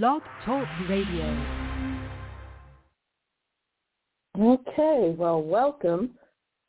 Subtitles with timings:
[0.00, 1.26] Blog Talk Radio.
[4.40, 6.12] Okay, well, welcome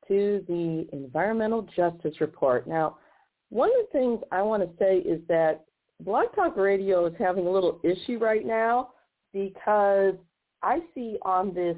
[0.09, 2.67] to the Environmental Justice Report.
[2.67, 2.97] Now,
[3.47, 5.63] one of the things I want to say is that
[6.01, 8.89] Blog Talk Radio is having a little issue right now
[9.31, 10.15] because
[10.61, 11.77] I see on this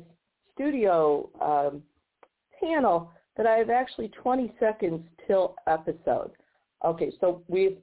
[0.56, 1.84] studio um,
[2.60, 6.32] panel that I have actually 20 seconds till episode.
[6.84, 7.78] Okay, so we've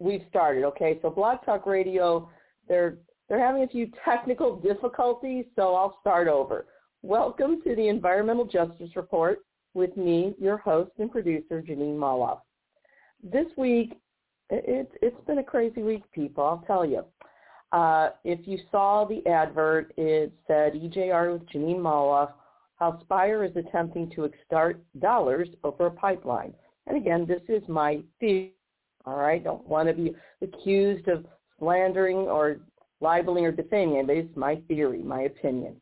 [0.00, 0.64] we've started.
[0.64, 2.28] Okay, so Blog Talk Radio,
[2.68, 2.98] they're
[3.28, 6.66] they're having a few technical difficulties, so I'll start over.
[7.02, 9.40] Welcome to the Environmental Justice Report
[9.74, 12.38] with me, your host and producer, Jeanine Molloff.
[13.22, 13.94] This week,
[14.50, 17.04] it, it's been a crazy week, people, I'll tell you.
[17.72, 22.30] Uh, if you saw the advert, it said EJR with Jeanine Molloff,
[22.76, 26.54] how Spire is attempting to extort dollars over a pipeline.
[26.86, 28.52] And again, this is my theory,
[29.04, 29.42] all right?
[29.42, 31.24] Don't want to be accused of
[31.58, 32.58] slandering or
[33.00, 34.20] libeling or defaming anybody.
[34.20, 35.80] It's my theory, my opinion.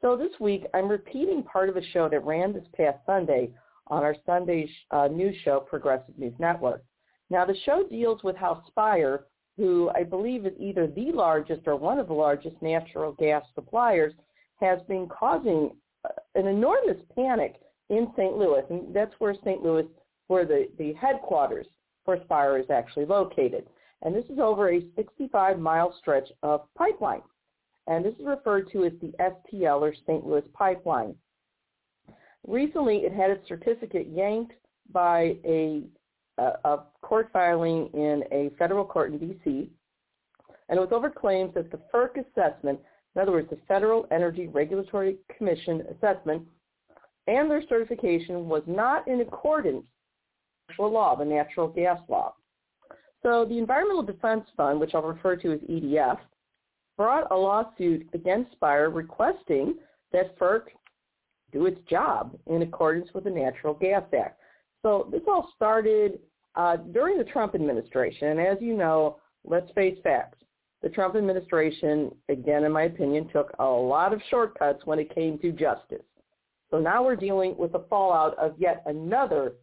[0.00, 3.50] So this week, I'm repeating part of a show that ran this past Sunday
[3.86, 6.84] on our Sunday uh, news show, Progressive News Network.
[7.30, 9.24] Now, the show deals with how Spire,
[9.56, 14.12] who I believe is either the largest or one of the largest natural gas suppliers,
[14.60, 15.70] has been causing
[16.04, 18.36] uh, an enormous panic in St.
[18.36, 19.62] Louis, and that's where St.
[19.62, 19.86] Louis,
[20.28, 21.66] where the, the headquarters
[22.04, 23.66] for Spire is actually located.
[24.04, 27.22] And this is over a 65-mile stretch of pipeline.
[27.86, 30.26] And this is referred to as the STL or St.
[30.26, 31.14] Louis Pipeline.
[32.46, 34.52] Recently, it had its certificate yanked
[34.92, 35.82] by a,
[36.38, 39.70] a, a court filing in a federal court in D.C.,
[40.68, 42.80] and it was over claims that the FERC assessment,
[43.14, 46.42] in other words, the Federal Energy Regulatory Commission assessment,
[47.26, 49.84] and their certification was not in accordance
[50.78, 52.34] with law, the natural gas law.
[53.24, 56.18] So the Environmental Defense Fund, which I'll refer to as EDF,
[56.96, 59.76] brought a lawsuit against Spire requesting
[60.12, 60.64] that FERC
[61.50, 64.38] do its job in accordance with the Natural Gas Act.
[64.82, 66.18] So this all started
[66.54, 68.28] uh, during the Trump administration.
[68.28, 70.38] And as you know, let's face facts.
[70.82, 75.38] The Trump administration, again, in my opinion, took a lot of shortcuts when it came
[75.38, 76.04] to justice.
[76.70, 79.54] So now we're dealing with the fallout of yet another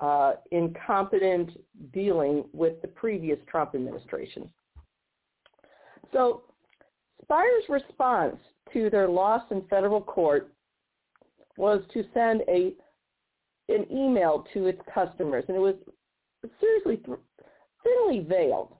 [0.00, 1.50] uh, incompetent
[1.92, 4.48] dealing with the previous Trump administration.
[6.12, 6.42] So
[7.22, 8.36] Spire's response
[8.72, 10.52] to their loss in federal court
[11.56, 12.74] was to send a
[13.70, 15.76] an email to its customers, and it was
[16.60, 17.18] seriously th-
[17.82, 18.74] thinly veiled,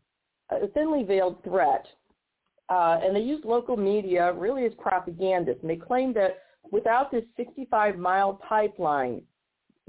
[0.51, 1.87] a thinly veiled threat.
[2.69, 6.39] Uh, and they used local media really as propagandists, and they claimed that
[6.71, 9.23] without this 65-mile pipeline,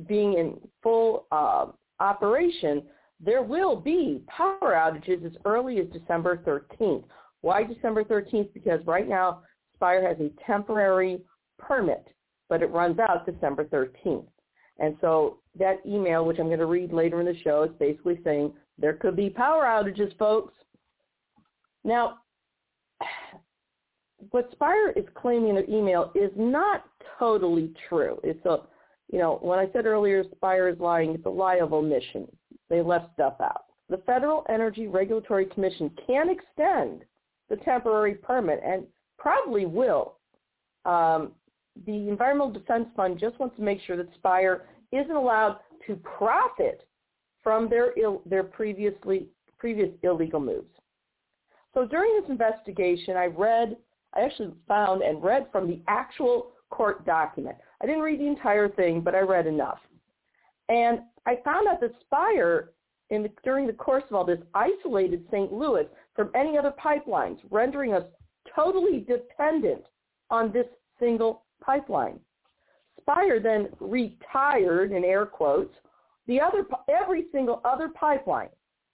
[0.07, 1.67] being in full uh,
[1.99, 2.83] operation,
[3.19, 7.05] there will be power outages as early as December 13th.
[7.41, 8.53] Why December 13th?
[8.53, 9.41] Because right now
[9.75, 11.21] Spire has a temporary
[11.57, 12.07] permit,
[12.49, 14.25] but it runs out December 13th.
[14.79, 18.19] And so that email, which I'm going to read later in the show, is basically
[18.23, 20.53] saying there could be power outages, folks.
[21.83, 22.17] Now,
[24.31, 26.85] what Spire is claiming in their email is not
[27.17, 28.19] totally true.
[28.23, 28.59] It's a
[29.11, 32.27] you know, when I said earlier Spire is lying, it's a lie of omission.
[32.69, 33.65] They left stuff out.
[33.89, 37.03] The Federal Energy Regulatory Commission can extend
[37.49, 38.85] the temporary permit and
[39.19, 40.17] probably will.
[40.85, 41.33] Um,
[41.85, 46.87] the Environmental Defense Fund just wants to make sure that Spire isn't allowed to profit
[47.43, 49.27] from their Ill, their previously
[49.59, 50.69] previous illegal moves.
[51.73, 53.77] So during this investigation, I read,
[54.15, 57.57] I actually found and read from the actual court document.
[57.81, 59.79] I didn't read the entire thing, but I read enough.
[60.69, 62.71] And I found out that Spire,
[63.09, 65.51] the, during the course of all this, isolated St.
[65.51, 65.85] Louis
[66.15, 68.03] from any other pipelines, rendering us
[68.55, 69.83] totally dependent
[70.29, 70.67] on this
[70.99, 72.19] single pipeline.
[73.01, 75.75] Spire then retired, in air quotes,
[76.27, 78.49] the other every single other pipeline.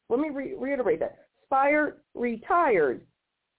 [0.10, 1.20] Let me re- reiterate that.
[1.46, 3.06] Spire retired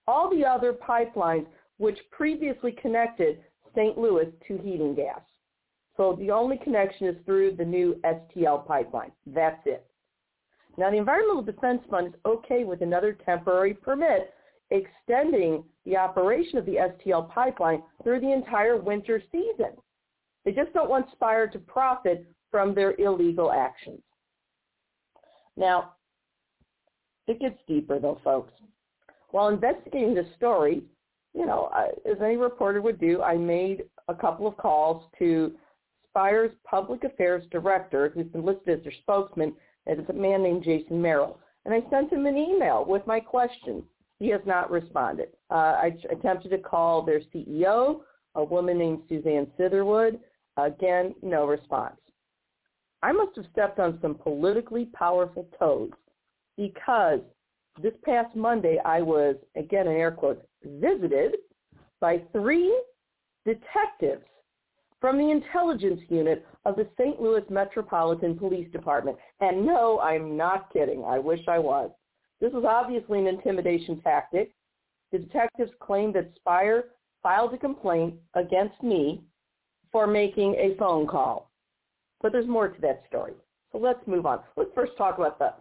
[0.07, 1.47] all the other pipelines
[1.79, 3.39] which previously connected
[3.75, 3.97] St.
[3.99, 5.21] Louis to heating gas.
[5.97, 9.13] So the only connection is through the new STL pipeline.
[9.27, 9.87] That's it.
[10.79, 14.33] Now the Environmental Defense Fund is okay with another temporary permit
[14.71, 19.73] extending the operation of the STL pipeline through the entire winter season.
[20.45, 24.01] They just don't want Spire to profit from their illegal actions.
[25.57, 25.93] Now,
[27.29, 28.53] it gets deeper though, folks.
[29.31, 30.83] While investigating this story,
[31.35, 35.53] you know, I, as any reporter would do, I made a couple of calls to
[36.09, 39.55] Spire's public affairs director, who's been listed as their spokesman,
[39.87, 41.39] and it's a man named Jason Merrill.
[41.65, 43.83] And I sent him an email with my question.
[44.19, 45.29] he has not responded.
[45.51, 48.01] Uh, I attempted to call their CEO,
[48.35, 50.21] a woman named Suzanne Sitherwood.
[50.57, 51.97] Again, no response.
[53.03, 55.91] I must have stepped on some politically powerful toes
[56.57, 57.21] because
[57.81, 61.37] this past Monday I was, again in air quotes, visited
[62.01, 62.77] by three
[63.45, 64.25] detectives
[65.01, 67.21] from the intelligence unit of the St.
[67.21, 69.17] Louis Metropolitan Police Department.
[69.41, 71.05] And no, I'm not kidding.
[71.05, 71.91] I wish I was.
[72.41, 74.53] This was obviously an intimidation tactic.
[75.11, 76.85] The detectives claimed that Spire
[77.23, 79.23] filed a complaint against me
[79.91, 81.51] for making a phone call.
[82.21, 83.35] But there's more to that story.
[83.73, 84.41] So let's move on.
[84.57, 85.53] Let's first talk about the,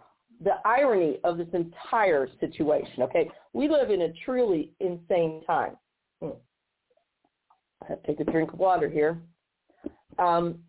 [0.43, 3.29] the irony of this entire situation, okay?
[3.53, 5.77] We live in a truly insane time.
[6.21, 6.29] Hmm.
[7.83, 9.21] I have to take a drink of water here
[10.19, 10.59] um,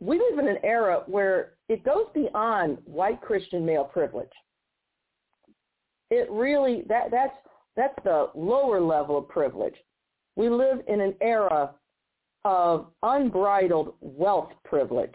[0.00, 4.30] we live in an era where it goes beyond white Christian male privilege.
[6.10, 7.34] It really that that's
[7.76, 9.74] that's the lower level of privilege.
[10.36, 11.70] We live in an era
[12.44, 15.14] of unbridled wealth privilege,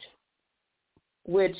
[1.25, 1.55] which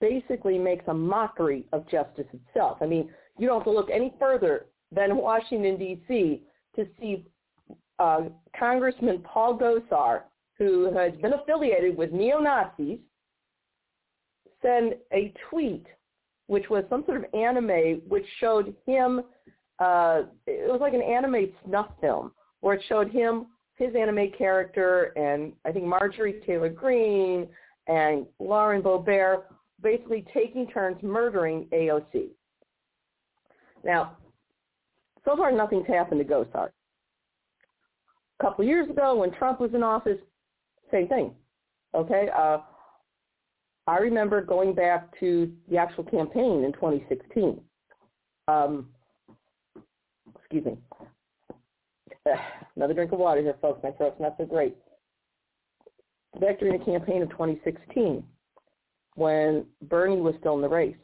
[0.00, 2.78] basically makes a mockery of justice itself.
[2.80, 6.42] I mean, you don't have to look any further than Washington, D.C.
[6.76, 7.26] to see
[7.98, 8.22] uh,
[8.58, 10.22] Congressman Paul Gosar
[10.60, 12.98] who has been affiliated with neo-Nazis,
[14.60, 15.86] send a tweet,
[16.48, 19.22] which was some sort of anime, which showed him,
[19.78, 22.30] uh, it was like an anime snuff film,
[22.60, 27.48] where it showed him, his anime character, and I think Marjorie Taylor Greene
[27.86, 29.44] and Lauren Boebert
[29.82, 32.28] basically taking turns murdering AOC.
[33.84, 34.16] Now,
[35.24, 36.70] so far nothing's happened to Gosar.
[38.38, 40.18] A couple years ago when Trump was in office,
[40.90, 41.34] same thing.
[41.94, 42.28] Okay.
[42.36, 42.58] Uh,
[43.86, 47.60] I remember going back to the actual campaign in 2016.
[48.48, 48.86] Um,
[50.38, 50.78] excuse me.
[52.76, 53.80] Another drink of water here, folks.
[53.82, 54.76] My throat's not so great.
[56.40, 58.22] Back during the campaign of 2016,
[59.14, 60.96] when Bernie was still in the race,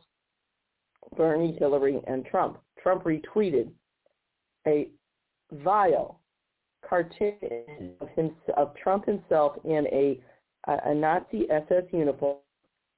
[1.17, 2.59] Bernie, Hillary, and Trump.
[2.83, 3.71] Trump retweeted
[4.67, 4.89] a
[5.53, 6.21] vile
[6.89, 10.21] cartoon of, him, of Trump himself in a,
[10.67, 12.39] a Nazi SS uniform.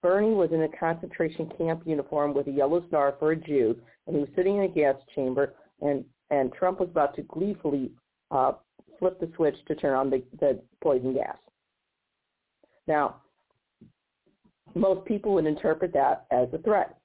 [0.02, 3.76] Bernie was in a concentration camp uniform with a yellow star for a Jew,
[4.06, 7.90] and he was sitting in a gas chamber, and, and Trump was about to gleefully
[8.31, 8.52] uh,
[8.99, 11.37] flip the switch to turn on the, the poison gas.
[12.87, 13.16] Now,
[14.75, 16.97] most people would interpret that as a threat.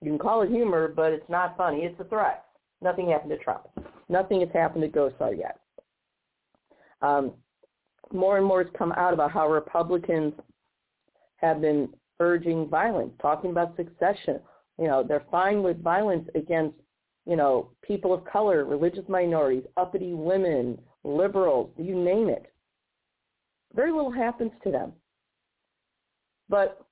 [0.00, 1.80] You can call it humor, but it's not funny.
[1.80, 2.44] It's a threat.
[2.80, 3.68] Nothing happened to Trump.
[4.08, 5.58] Nothing has happened to Gosar yet
[7.02, 7.32] um,
[8.12, 10.32] more and more has come out about how Republicans
[11.36, 11.88] have been
[12.20, 14.40] urging violence, talking about secession.
[14.78, 16.76] You know, they're fine with violence against,
[17.26, 22.46] you know, people of color, religious minorities, uppity women, liberals, you name it.
[23.74, 24.92] Very little happens to them.
[26.52, 26.84] But,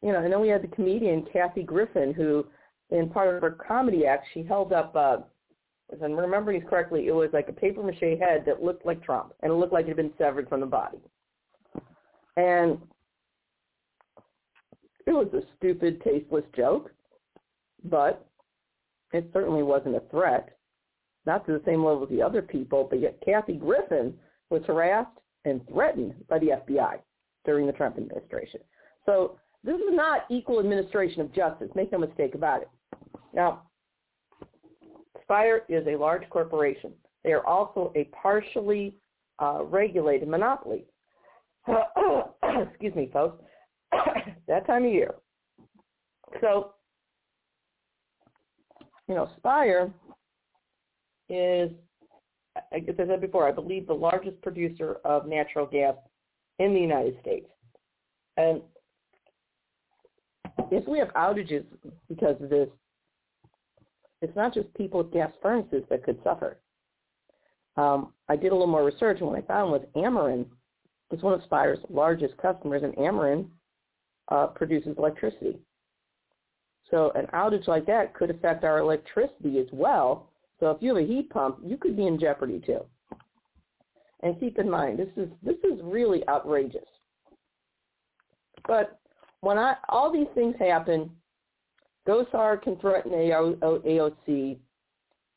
[0.00, 2.46] you know, and then we had the comedian Kathy Griffin who,
[2.90, 5.16] in part of her comedy act, she held up uh,
[5.92, 9.32] if I'm remembering correctly, it was like a paper mache head that looked like Trump,
[9.42, 10.98] and it looked like it had been severed from the body.
[12.36, 12.78] And
[15.06, 16.90] it was a stupid, tasteless joke,
[17.84, 18.26] but
[19.12, 20.56] it certainly wasn't a threat.
[21.24, 24.14] Not to the same level as the other people, but yet Kathy Griffin
[24.50, 26.98] was harassed and threatened by the FBI
[27.44, 28.60] during the Trump administration.
[29.06, 31.68] So this is not equal administration of justice.
[31.74, 32.68] Make no mistake about it.
[33.32, 33.62] Now,
[35.22, 36.92] Spire is a large corporation.
[37.24, 38.94] They are also a partially
[39.40, 40.84] uh, regulated monopoly.
[41.68, 43.42] Excuse me, folks.
[44.48, 45.14] that time of year.
[46.40, 46.72] So,
[49.08, 49.92] you know, Spire
[51.28, 51.70] is,
[52.56, 55.94] as I said before, I believe the largest producer of natural gas
[56.58, 57.46] in the United States.
[58.36, 58.62] And
[60.70, 61.64] if we have outages
[62.08, 62.68] because of this,
[64.22, 66.58] it's not just people with gas furnaces that could suffer.
[67.76, 70.46] Um, I did a little more research, and what I found was Ameren
[71.12, 73.46] is one of Spire's largest customers, and Ameren
[74.28, 75.58] uh, produces electricity.
[76.90, 80.30] So an outage like that could affect our electricity as well.
[80.60, 82.80] So if you have a heat pump, you could be in jeopardy too.
[84.22, 86.88] And keep in mind, this is this is really outrageous.
[88.66, 88.98] But
[89.46, 91.08] when I all these things happen,
[92.08, 94.58] Gosar can threaten AOC,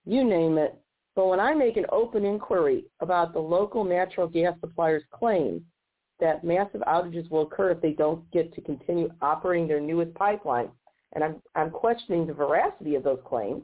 [0.06, 0.76] you name it.
[1.16, 5.64] But when I make an open inquiry about the local natural gas supplier's claim
[6.20, 10.70] that massive outages will occur if they don't get to continue operating their newest pipeline,
[11.14, 13.62] and I'm, I'm questioning the veracity of those claims,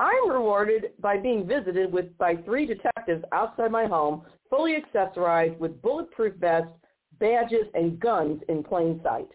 [0.00, 5.80] I'm rewarded by being visited with by three detectives outside my home, fully accessorized with
[5.82, 6.72] bulletproof vests,
[7.18, 9.28] badges, and guns in plain sight.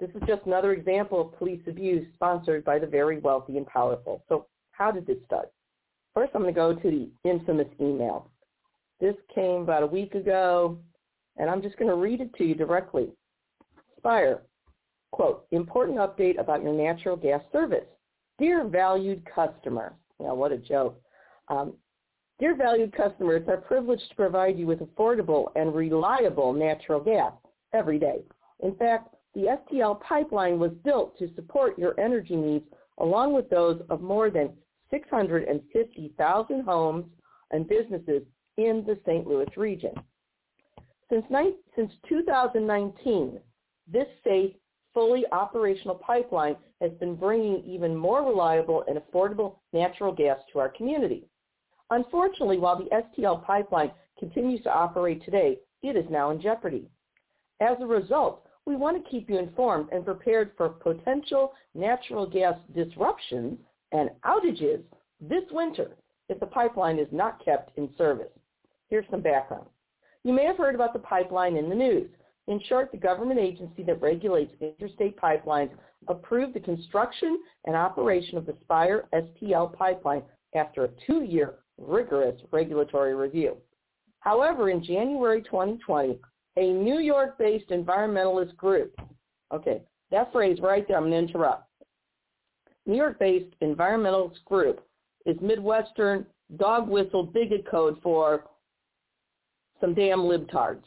[0.00, 4.24] This is just another example of police abuse sponsored by the very wealthy and powerful.
[4.28, 5.52] So how did this start?
[6.14, 8.30] First, I'm going to go to the infamous email.
[9.00, 10.78] This came about a week ago,
[11.36, 13.08] and I'm just going to read it to you directly.
[13.96, 14.42] Spire,
[15.12, 17.86] quote, important update about your natural gas service.
[18.38, 21.00] Dear valued customer, now what a joke.
[21.48, 21.74] Um,
[22.42, 27.32] Dear valued customers, it's our privilege to provide you with affordable and reliable natural gas
[27.72, 28.24] every day.
[28.58, 32.64] In fact, the STL pipeline was built to support your energy needs
[32.98, 34.50] along with those of more than
[34.90, 37.04] 650,000 homes
[37.52, 38.22] and businesses
[38.56, 39.24] in the St.
[39.24, 39.94] Louis region.
[41.10, 41.26] Since,
[41.76, 43.38] since 2019,
[43.86, 44.52] this safe,
[44.92, 50.70] fully operational pipeline has been bringing even more reliable and affordable natural gas to our
[50.70, 51.28] community.
[51.92, 56.88] Unfortunately, while the STL pipeline continues to operate today, it is now in jeopardy.
[57.60, 62.54] As a result, we want to keep you informed and prepared for potential natural gas
[62.74, 63.58] disruptions
[63.92, 64.80] and outages
[65.20, 65.90] this winter
[66.30, 68.32] if the pipeline is not kept in service.
[68.88, 69.66] Here's some background.
[70.24, 72.10] You may have heard about the pipeline in the news.
[72.48, 75.72] In short, the government agency that regulates interstate pipelines
[76.08, 80.22] approved the construction and operation of the Spire STL pipeline
[80.54, 83.56] after a two-year rigorous regulatory review.
[84.20, 86.18] However, in January 2020,
[86.56, 88.94] a New York-based environmentalist group,
[89.52, 91.68] okay, that phrase right there, I'm going to interrupt.
[92.86, 94.86] New York-based environmentalist group
[95.26, 96.26] is Midwestern
[96.56, 98.44] dog whistle bigot code for
[99.80, 100.84] some damn libtards,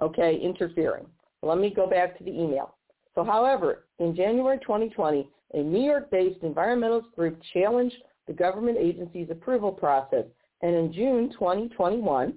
[0.00, 1.06] okay, interfering.
[1.42, 2.74] Let me go back to the email.
[3.14, 9.72] So however, in January 2020, a New York-based environmentalist group challenged the government agency's approval
[9.72, 10.24] process,
[10.62, 12.34] and in June 2021,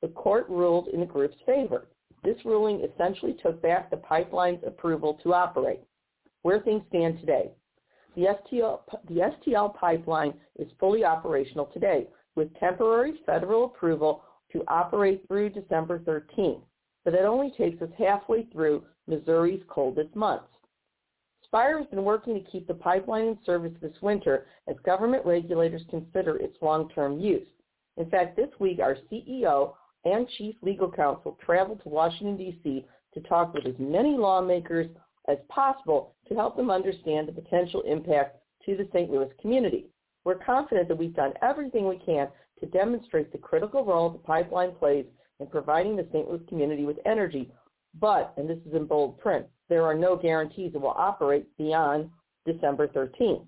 [0.00, 1.88] the court ruled in the group's favor.
[2.22, 5.80] This ruling essentially took back the pipeline's approval to operate.
[6.42, 7.50] Where things stand today.
[8.14, 14.22] The STL, the STL pipeline is fully operational today with temporary federal approval
[14.52, 16.60] to operate through December 13th,
[17.04, 20.44] but that only takes us halfway through Missouri's coldest months.
[21.52, 25.82] Spire has been working to keep the pipeline in service this winter as government regulators
[25.90, 27.46] consider its long-term use.
[27.98, 29.74] In fact, this week our CEO
[30.06, 32.86] and chief legal counsel traveled to Washington, D.C.
[33.12, 34.88] to talk with as many lawmakers
[35.28, 39.10] as possible to help them understand the potential impact to the St.
[39.10, 39.88] Louis community.
[40.24, 42.28] We're confident that we've done everything we can
[42.60, 45.04] to demonstrate the critical role the pipeline plays
[45.38, 46.30] in providing the St.
[46.30, 47.52] Louis community with energy.
[48.00, 52.10] But, and this is in bold print, there are no guarantees it will operate beyond
[52.46, 53.46] December 13th.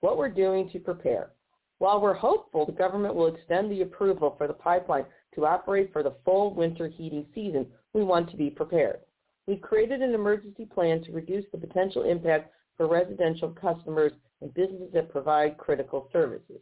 [0.00, 1.30] What we're doing to prepare.
[1.78, 6.02] While we're hopeful the government will extend the approval for the pipeline to operate for
[6.02, 9.00] the full winter heating season, we want to be prepared.
[9.46, 14.92] We've created an emergency plan to reduce the potential impact for residential customers and businesses
[14.94, 16.60] that provide critical services.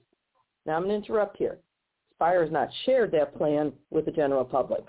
[0.67, 1.59] Now I'm going to interrupt here.
[2.15, 4.85] Spire has not shared that plan with the general public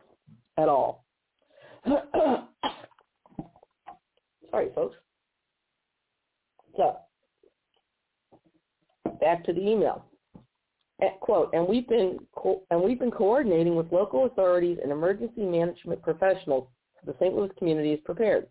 [0.58, 1.06] at all.
[4.54, 4.96] Sorry, folks.
[6.78, 6.96] So,
[9.20, 10.06] back to the email.
[11.02, 15.42] At, quote, and we've been co- and we've been coordinating with local authorities and emergency
[15.42, 16.68] management professionals
[17.04, 17.36] so the St.
[17.36, 18.46] Louis community is prepared.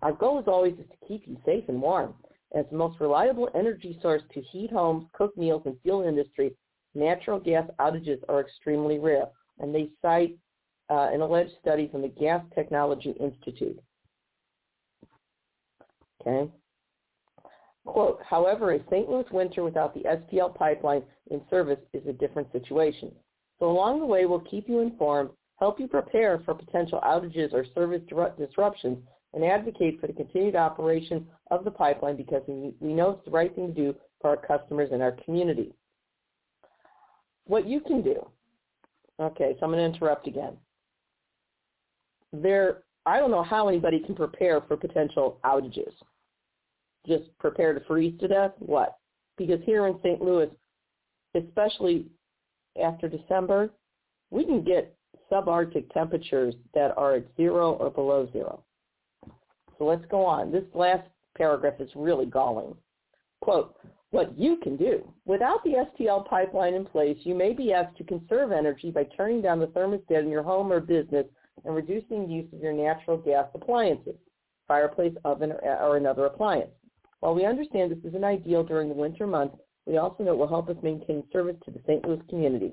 [0.00, 2.14] Our goal is always is to keep you safe and warm.
[2.54, 6.56] As the most reliable energy source to heat homes, cook meals, and fuel industry,
[6.94, 9.26] natural gas outages are extremely rare.
[9.58, 10.38] And they cite
[10.88, 13.78] uh, an alleged study from the Gas Technology Institute.
[16.26, 16.50] Okay.
[17.86, 19.08] Quote, however, a St.
[19.08, 23.12] Louis winter without the STL pipeline in service is a different situation.
[23.58, 25.30] So along the way, we'll keep you informed,
[25.60, 28.02] help you prepare for potential outages or service
[28.38, 28.98] disruptions,
[29.32, 33.54] and advocate for the continued operation of the pipeline because we, know it's the right
[33.54, 35.72] thing to do for our customers and our community.
[37.46, 38.28] What you can do,
[39.20, 40.56] okay, so I'm going to interrupt again.
[42.32, 45.92] There, I don't know how anybody can prepare for potential outages
[47.06, 48.52] just prepare to freeze to death?
[48.58, 48.96] What?
[49.36, 50.20] Because here in St.
[50.20, 50.50] Louis,
[51.34, 52.06] especially
[52.82, 53.70] after December,
[54.30, 54.96] we can get
[55.30, 58.62] subarctic temperatures that are at zero or below zero.
[59.78, 60.52] So let's go on.
[60.52, 62.74] This last paragraph is really galling.
[63.40, 63.76] Quote,
[64.10, 65.06] what you can do.
[65.26, 69.42] Without the STL pipeline in place, you may be asked to conserve energy by turning
[69.42, 71.26] down the thermostat in your home or business
[71.64, 74.14] and reducing use of your natural gas appliances,
[74.68, 76.70] fireplace, oven, or, or another appliance.
[77.20, 79.56] While we understand this isn't ideal during the winter months,
[79.86, 82.06] we also know it will help us maintain service to the St.
[82.06, 82.72] Louis community.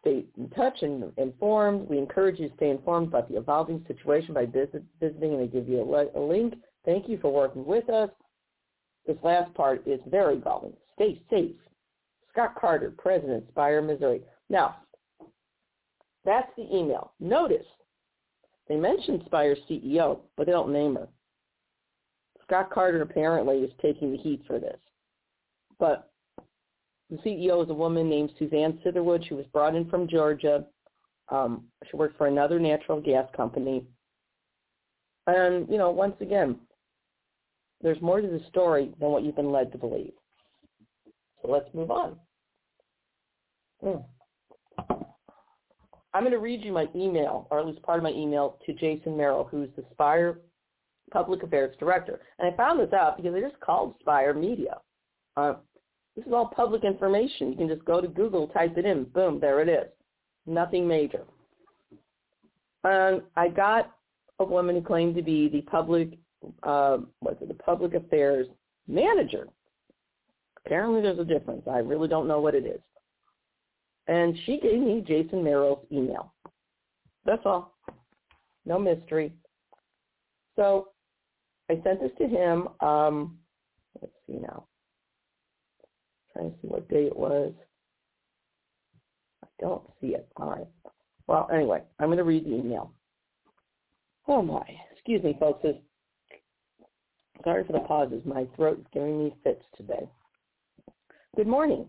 [0.00, 1.88] Stay in touch and informed.
[1.88, 5.48] We encourage you to stay informed about the evolving situation by visit, visiting, and they
[5.48, 6.54] give you a, a link.
[6.84, 8.10] Thank you for working with us.
[9.06, 10.74] This last part is very evolving.
[10.94, 11.56] Stay safe.
[12.30, 14.20] Scott Carter, President, Spire, Missouri.
[14.48, 14.76] Now,
[16.24, 17.12] that's the email.
[17.18, 17.66] Notice
[18.68, 21.08] they mentioned Spire's CEO, but they don't name her.
[22.48, 24.78] Scott Carter apparently is taking the heat for this.
[25.78, 26.10] But
[27.10, 29.24] the CEO is a woman named Suzanne Sitherwood.
[29.26, 30.64] She was brought in from Georgia.
[31.28, 33.84] Um, she worked for another natural gas company.
[35.26, 36.56] And, you know, once again,
[37.82, 40.12] there's more to the story than what you've been led to believe.
[41.42, 42.16] So let's move on.
[43.82, 43.98] Hmm.
[46.14, 48.72] I'm going to read you my email, or at least part of my email, to
[48.72, 50.38] Jason Merrill, who's the Spire
[51.10, 52.20] Public Affairs Director.
[52.38, 54.78] And I found this out because they just called Spire Media.
[55.36, 55.54] Uh,
[56.16, 57.50] this is all public information.
[57.50, 59.88] You can just go to Google, type it in, boom, there it is.
[60.46, 61.24] Nothing major.
[62.84, 63.94] And I got
[64.38, 66.18] a woman who claimed to be the public,
[66.62, 68.46] uh, what's it, the public affairs
[68.86, 69.48] manager.
[70.64, 71.62] Apparently there's a difference.
[71.70, 72.80] I really don't know what it is.
[74.06, 76.32] And she gave me Jason Merrill's email.
[77.24, 77.76] That's all.
[78.64, 79.32] No mystery.
[80.56, 80.88] So
[81.70, 82.68] I sent this to him.
[82.80, 83.38] Um,
[84.00, 84.66] let's see now.
[86.36, 87.52] I'm trying to see what day it was.
[89.44, 90.28] I don't see it.
[90.36, 90.66] All right.
[91.26, 92.92] Well, anyway, I'm going to read the email.
[94.26, 94.64] Oh my.
[94.92, 95.66] Excuse me, folks.
[97.44, 98.22] Sorry for the pauses.
[98.24, 100.08] My throat is giving me fits today.
[101.36, 101.86] Good morning.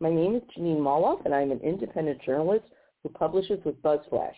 [0.00, 2.66] My name is Jeanine Molloff, and I'm an independent journalist
[3.02, 4.34] who publishes with BuzzFlash.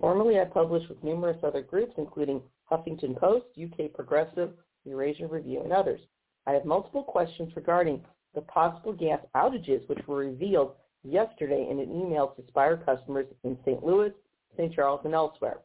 [0.00, 4.50] Formerly, I published with numerous other groups, including Huffington Post, UK Progressive,
[4.84, 6.00] Eurasia Review, and others.
[6.46, 8.02] I have multiple questions regarding
[8.34, 10.72] the possible gas outages which were revealed
[11.02, 13.84] yesterday in an email to Spire customers in St.
[13.84, 14.12] Louis,
[14.56, 14.72] St.
[14.74, 15.58] Charles, and elsewhere.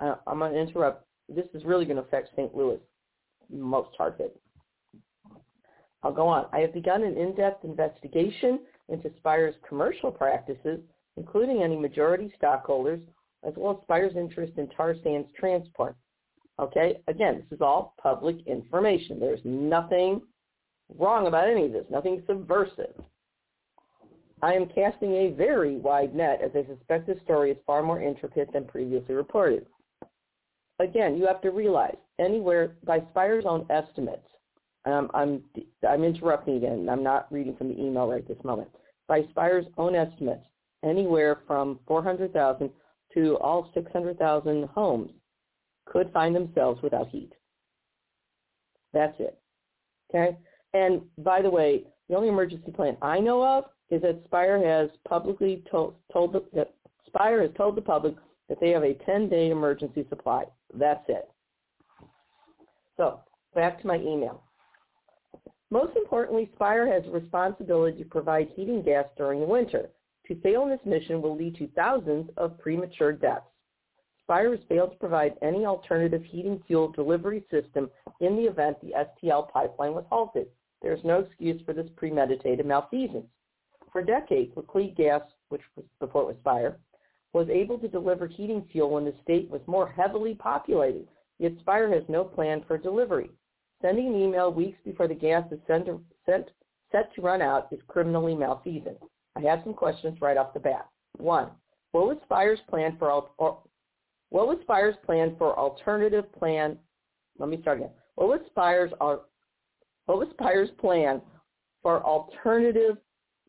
[0.00, 1.06] Uh, I'm going to interrupt.
[1.28, 2.54] This is really going to affect St.
[2.54, 2.78] Louis
[3.50, 4.38] most hard hit.
[6.02, 6.46] I'll go on.
[6.52, 10.80] I have begun an in-depth investigation into Spire's commercial practices,
[11.16, 13.00] including any majority stockholders,
[13.46, 15.96] as well as Spire's interest in tar sands transport.
[16.60, 19.20] Okay, again, this is all public information.
[19.20, 20.22] There's nothing
[20.98, 22.94] wrong about any of this, nothing subversive.
[24.42, 28.00] I am casting a very wide net as I suspect this story is far more
[28.00, 29.66] intricate than previously reported.
[30.80, 34.28] Again, you have to realize anywhere by Spire's own estimates,
[34.84, 35.42] I'm
[35.88, 36.88] I'm interrupting again.
[36.88, 38.68] I'm not reading from the email right this moment.
[39.06, 40.44] By Spire's own estimates,
[40.84, 42.70] anywhere from 400,000
[43.14, 45.10] to all 600,000 homes
[45.90, 47.32] could find themselves without heat.
[48.92, 49.38] That's it.
[50.10, 50.36] Okay?
[50.74, 54.90] And by the way, the only emergency plan I know of is that Spire has
[55.08, 56.74] publicly told, told the, that
[57.06, 58.14] Spire has told the public
[58.48, 60.44] that they have a 10-day emergency supply.
[60.74, 61.30] That's it.
[62.96, 63.20] So
[63.54, 64.42] back to my email.
[65.70, 69.90] Most importantly, Spire has a responsibility to provide heating gas during the winter.
[70.26, 73.44] To fail in this mission will lead to thousands of premature deaths.
[74.28, 77.88] Spire failed to provide any alternative heating fuel delivery system
[78.20, 80.48] in the event the STL pipeline was halted.
[80.82, 83.24] There is no excuse for this premeditated malfeasance.
[83.90, 86.76] For decades, Laclede Gas, which was before it was Spire,
[87.32, 91.90] was able to deliver heating fuel when the state was more heavily populated, yet Spire
[91.90, 93.30] has no plan for delivery.
[93.80, 95.88] Sending an email weeks before the gas is sent,
[96.26, 96.50] sent,
[96.92, 98.98] set to run out is criminally malfeasant.
[99.36, 100.86] I have some questions right off the bat.
[101.16, 101.48] One,
[101.92, 103.62] what was Spire's plan for or,
[104.30, 106.76] what was Spire's plan for alternative plan?
[107.38, 107.90] Let me start again.
[108.16, 109.16] What was Spire's uh,
[110.06, 111.20] what was Spire's plan
[111.82, 112.96] for alternative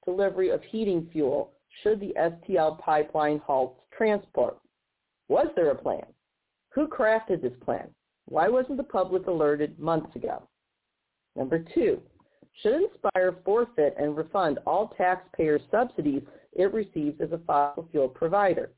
[0.06, 4.58] delivery of heating fuel should the STL pipeline halt transport?
[5.28, 6.06] Was there a plan?
[6.74, 7.90] Who crafted this plan?
[8.26, 10.44] Why wasn't the public alerted months ago?
[11.36, 12.02] Number two,
[12.62, 18.72] should Spire forfeit and refund all taxpayer subsidies it receives as a fossil fuel provider?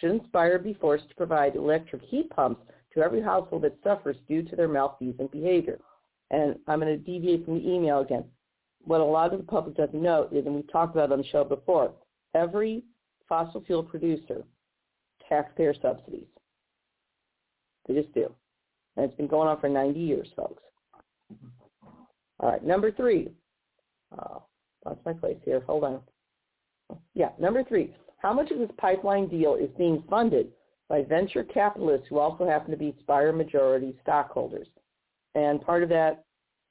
[0.00, 2.62] Should Spire be forced to provide electric heat pumps
[2.94, 5.78] to every household that suffers due to their malfeasant behavior?
[6.30, 8.24] And I'm going to deviate from the email again.
[8.84, 11.18] What a lot of the public doesn't know is, and we've talked about it on
[11.18, 11.92] the show before,
[12.34, 12.84] every
[13.28, 14.44] fossil fuel producer,
[15.28, 16.26] taxpayer subsidies.
[17.86, 18.32] They just do.
[18.96, 20.62] And it's been going on for 90 years, folks.
[22.38, 23.30] All right, number three.
[24.16, 24.42] Oh,
[24.84, 25.60] lost my place here.
[25.66, 26.00] Hold on.
[27.14, 27.94] Yeah, number three.
[28.18, 30.52] How much of this pipeline deal is being funded
[30.88, 34.68] by venture capitalists who also happen to be Spire majority stockholders?
[35.34, 36.24] And part of that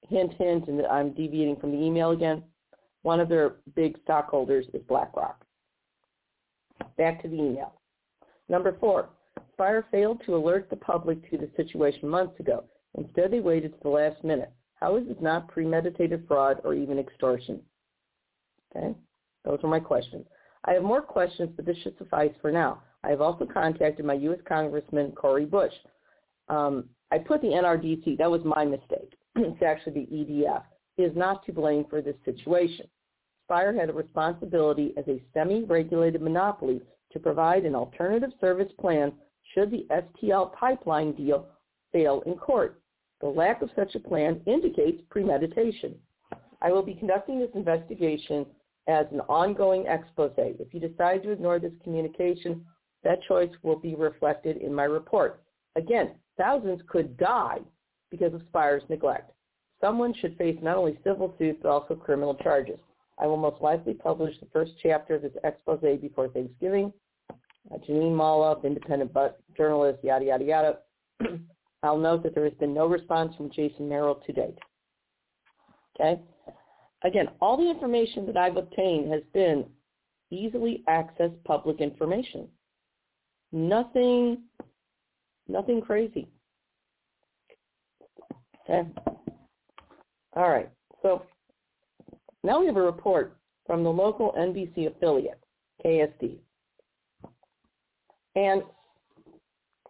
[0.09, 2.43] hint, hint, and I'm deviating from the email again.
[3.03, 5.45] One of their big stockholders is BlackRock.
[6.97, 7.73] Back to the email.
[8.49, 9.09] Number four,
[9.53, 12.63] Spire failed to alert the public to the situation months ago.
[12.97, 14.51] Instead, they waited to the last minute.
[14.75, 17.61] How is this not premeditated fraud or even extortion?
[18.75, 18.95] Okay,
[19.43, 20.25] those are my questions.
[20.65, 22.81] I have more questions, but this should suffice for now.
[23.03, 24.39] I have also contacted my U.S.
[24.47, 25.73] Congressman Cori Bush.
[26.49, 28.17] Um, I put the NRDC.
[28.17, 29.13] That was my mistake.
[29.35, 30.63] it's actually the EDF.
[30.97, 32.87] Is not to blame for this situation.
[33.43, 39.11] Spire had a responsibility as a semi-regulated monopoly to provide an alternative service plan
[39.53, 41.47] should the STL pipeline deal
[41.91, 42.81] fail in court.
[43.21, 45.95] The lack of such a plan indicates premeditation.
[46.61, 48.45] I will be conducting this investigation
[48.87, 50.31] as an ongoing expose.
[50.37, 52.65] If you decide to ignore this communication,
[53.03, 55.41] that choice will be reflected in my report.
[55.75, 57.59] Again, thousands could die
[58.11, 59.31] because of Spire's neglect.
[59.81, 62.79] Someone should face not only civil suits but also criminal charges.
[63.17, 66.91] I will most likely publish the first chapter of this expose before Thanksgiving.
[67.29, 69.11] Uh, Jeanine Molloff, independent
[69.57, 70.77] journalist, yada, yada, yada.
[71.83, 74.57] I'll note that there has been no response from Jason Merrill to date.
[75.99, 76.19] Okay?
[77.05, 79.63] Again, all the information that I've obtained has been
[80.31, 82.47] easily accessed public information.
[83.51, 84.39] Nothing,
[85.47, 86.27] nothing crazy.
[88.67, 88.89] Okay?
[90.35, 90.67] All right.
[91.03, 91.21] So
[92.43, 93.37] now we have a report
[93.67, 95.43] from the local NBC affiliate,
[95.85, 96.37] KSD.
[98.35, 98.63] And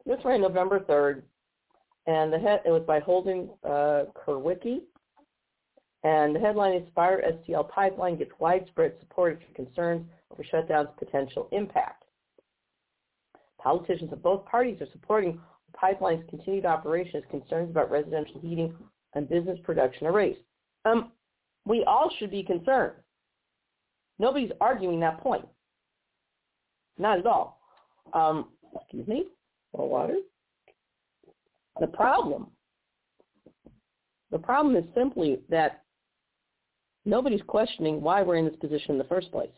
[0.06, 1.22] this ran November 3rd,
[2.08, 4.82] and the head, it was by Holden uh, Kurwicki,
[6.06, 11.48] and the headline is Spire STL Pipeline Gets Widespread Support for Concerns Over Shutdown's Potential
[11.52, 12.04] Impact.
[13.60, 18.76] Politicians of both parties are supporting the pipeline's continued operation as concerns about residential heating
[19.16, 20.42] and business production are raised.
[20.86, 21.12] Um,
[21.66, 22.94] we all should be concerned.
[24.20, 25.48] Nobody's arguing that point.
[27.00, 27.60] Not at all.
[28.14, 29.26] Um, excuse me,
[29.76, 30.18] more water.
[31.80, 32.52] The problem,
[34.30, 35.82] the problem is simply that
[37.06, 39.50] nobody's questioning why we're in this position in the first place.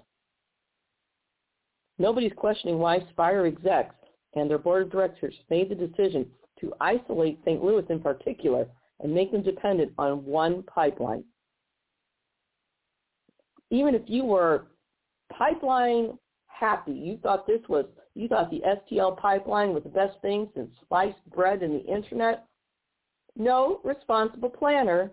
[1.97, 3.95] Nobody's questioning why Spire execs
[4.35, 6.27] and their board of directors made the decision
[6.59, 7.63] to isolate St.
[7.63, 8.67] Louis in particular
[8.99, 11.23] and make them dependent on one pipeline.
[13.69, 14.67] Even if you were
[15.31, 20.49] pipeline happy, you thought this was you thought the STL pipeline was the best thing
[20.55, 22.47] since sliced bread and the internet?
[23.35, 25.11] No responsible planner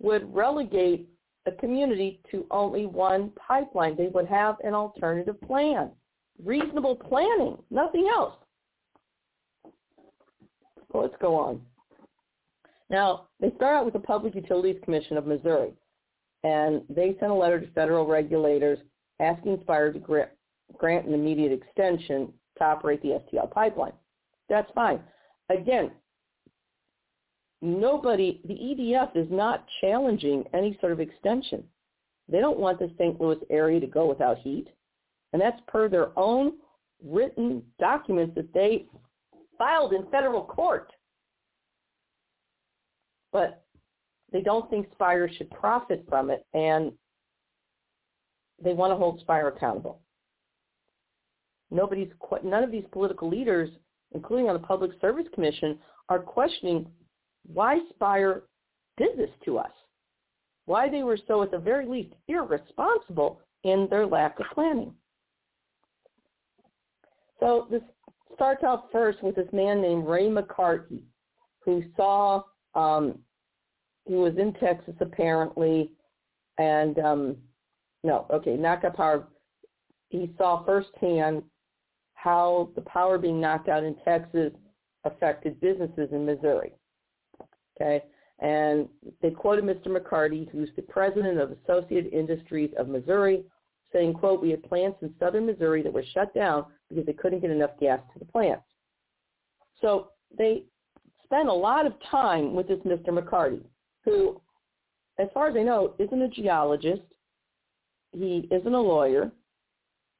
[0.00, 1.08] would relegate
[1.46, 3.96] a community to only one pipeline.
[3.96, 5.90] They would have an alternative plan.
[6.44, 8.34] Reasonable planning, nothing else.
[10.92, 11.60] So let's go on.
[12.90, 15.72] Now, they start out with the Public Utilities Commission of Missouri,
[16.44, 18.78] and they sent a letter to federal regulators
[19.18, 23.92] asking Spire to grant an immediate extension to operate the STL pipeline.
[24.48, 25.00] That's fine.
[25.48, 25.90] Again,
[27.62, 31.64] nobody, the EDF is not challenging any sort of extension.
[32.28, 33.20] They don't want the St.
[33.20, 34.68] Louis area to go without heat.
[35.32, 36.54] And that's per their own
[37.04, 38.86] written documents that they
[39.58, 40.92] filed in federal court.
[43.32, 43.64] But
[44.32, 46.92] they don't think Spire should profit from it, and
[48.62, 50.00] they want to hold Spire accountable.
[51.70, 52.10] Nobody's
[52.44, 53.70] none of these political leaders,
[54.12, 56.86] including on the Public Service Commission, are questioning
[57.52, 58.42] why Spire
[58.96, 59.70] did this to us.
[60.66, 64.92] Why they were so, at the very least, irresponsible in their lack of planning.
[67.40, 67.82] So this
[68.34, 71.02] starts out first with this man named Ray McCarty,
[71.60, 72.42] who saw
[72.74, 73.18] um,
[74.06, 75.90] he was in Texas apparently,
[76.58, 77.36] and um,
[78.04, 79.26] no, okay, Naka Power.
[80.08, 81.42] He saw firsthand
[82.14, 84.52] how the power being knocked out in Texas
[85.04, 86.72] affected businesses in Missouri.
[87.76, 88.02] Okay,
[88.38, 88.88] and
[89.22, 89.88] they quoted Mr.
[89.88, 93.44] McCarty, who's the president of Associated Industries of Missouri,
[93.92, 97.40] saying, quote, we had plants in southern Missouri that were shut down because they couldn't
[97.40, 98.64] get enough gas to the plants.
[99.80, 100.64] So they
[101.24, 103.08] spent a lot of time with this Mr.
[103.08, 103.62] McCarty,
[104.04, 104.40] who,
[105.18, 107.02] as far as I know, isn't a geologist.
[108.12, 109.30] He isn't a lawyer.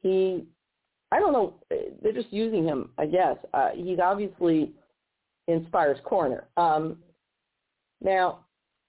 [0.02, 0.46] He
[1.12, 1.54] I don't know.
[2.02, 3.36] They're just using him, I guess.
[3.54, 4.72] Uh, he's obviously
[5.46, 6.48] in Spire's corner.
[6.56, 6.98] Um,
[8.00, 8.44] now,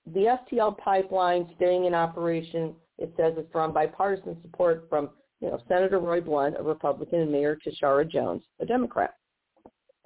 [0.05, 5.09] the STL pipeline staying in operation, it says it's from bipartisan support from
[5.41, 9.13] you know Senator Roy Blunt, a Republican, and Mayor Tishaura Jones, a Democrat.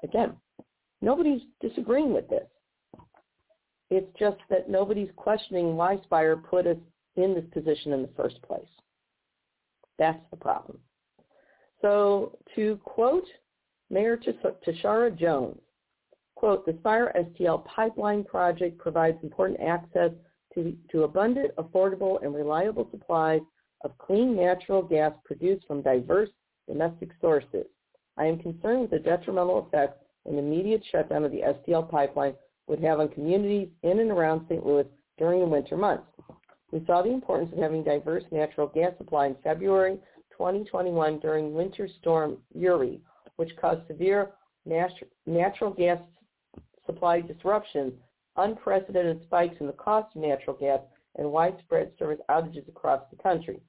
[0.04, 0.36] Again,
[1.02, 2.48] nobody's disagreeing with this.
[3.90, 6.78] It's just that nobody's questioning why Spire put us
[7.18, 8.64] in this position in the first place.
[10.00, 10.80] That's the problem.
[11.82, 13.28] So to quote
[13.90, 15.60] Mayor Tishaura Jones,
[16.42, 20.10] quote, the Spire STL pipeline project provides important access
[20.56, 23.42] to, to abundant, affordable, and reliable supplies
[23.84, 26.32] of clean natural gas produced from diverse
[26.68, 27.68] domestic sources.
[28.18, 32.34] I am concerned with the detrimental effects an immediate shutdown of the STL pipeline
[32.66, 34.66] would have on communities in and around St.
[34.66, 34.88] Louis
[35.20, 36.08] during the winter months.
[36.72, 40.00] We saw the importance of having diverse natural gas supply in February
[40.32, 43.00] 2021 during Winter Storm Uri,
[43.36, 44.32] which caused severe
[44.66, 46.00] natural gas
[46.92, 47.94] supply disruptions,
[48.38, 50.80] unprecedented spikes in the cost of natural gas,
[51.18, 53.60] and widespread service outages across the country.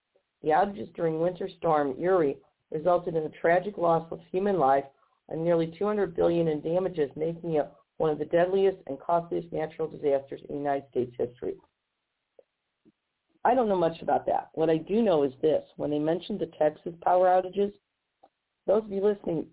[0.43, 2.37] The outages during Winter Storm Uri
[2.71, 4.85] resulted in a tragic loss of human life
[5.29, 9.89] and nearly 200 billion in damages, making it one of the deadliest and costliest natural
[9.89, 11.55] disasters in United States history.
[13.45, 14.51] I don't know much about that.
[14.55, 15.65] What I do know is this.
[15.77, 17.73] When they mentioned the Texas power outages,
[18.67, 19.47] those of you listening,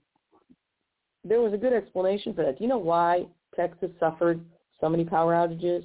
[1.23, 2.58] there was a good explanation for that.
[2.58, 4.43] Do you know why Texas suffered
[4.79, 5.83] so many power outages?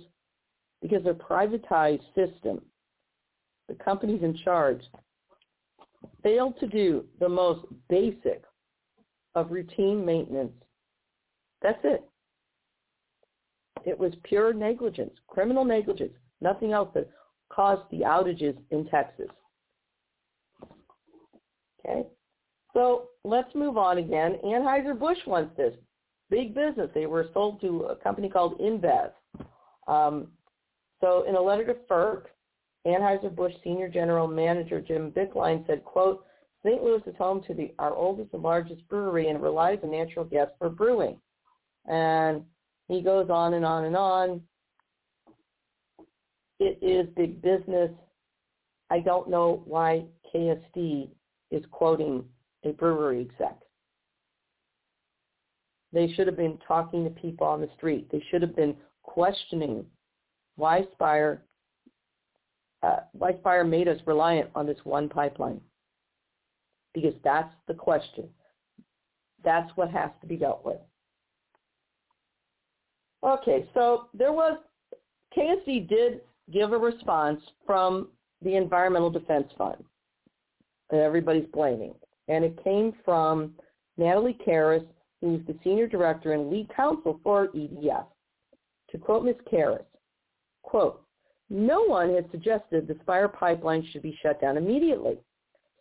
[0.83, 2.61] Because their privatized system,
[3.69, 4.83] the companies in charge,
[6.23, 8.45] failed to do the most basic
[9.35, 10.53] of routine maintenance.
[11.63, 12.05] That's it.
[13.85, 17.09] It was pure negligence, criminal negligence, nothing else that
[17.51, 19.29] caused the outages in Texas.
[21.81, 22.05] Okay?
[22.73, 24.39] So let's move on again.
[24.45, 25.75] Anheuser-Busch wants this.
[26.35, 26.91] Big business.
[26.95, 29.13] They were sold to a company called InBev.
[29.87, 30.33] Um,
[31.01, 32.23] so in a letter to FERC,
[32.85, 36.25] Anheuser-Busch Senior General Manager Jim Bickline said, quote,
[36.67, 36.83] St.
[36.83, 40.49] Louis is home to the, our oldest and largest brewery and relies on natural gas
[40.59, 41.21] for brewing.
[41.87, 42.43] And
[42.89, 44.41] he goes on and on and on.
[46.59, 47.93] It is big business.
[48.91, 51.11] I don't know why KSD
[51.53, 52.25] is quoting
[52.65, 53.57] a brewery exec.
[55.95, 58.09] They should have been talking to people on the street.
[58.11, 59.87] They should have been questioning
[60.57, 61.43] why Spire,
[62.83, 65.61] uh, why Spire made us reliant on this one pipeline
[66.95, 68.29] because that's the question.
[69.45, 70.79] That's what has to be dealt with.
[73.23, 74.59] Okay, so there was,
[75.37, 76.21] KSD did
[76.53, 78.09] give a response from
[78.43, 79.83] the Environmental Defense Fund
[80.91, 81.95] that everybody's blaming.
[82.29, 83.53] And it came from
[83.97, 84.87] Natalie Karas,
[85.25, 88.05] who's the Senior Director and Lead Counsel for EDF.
[88.91, 89.37] To quote Ms.
[89.51, 89.85] Karas,
[90.63, 91.03] quote,
[91.49, 95.17] no one has suggested the Spire pipeline should be shut down immediately.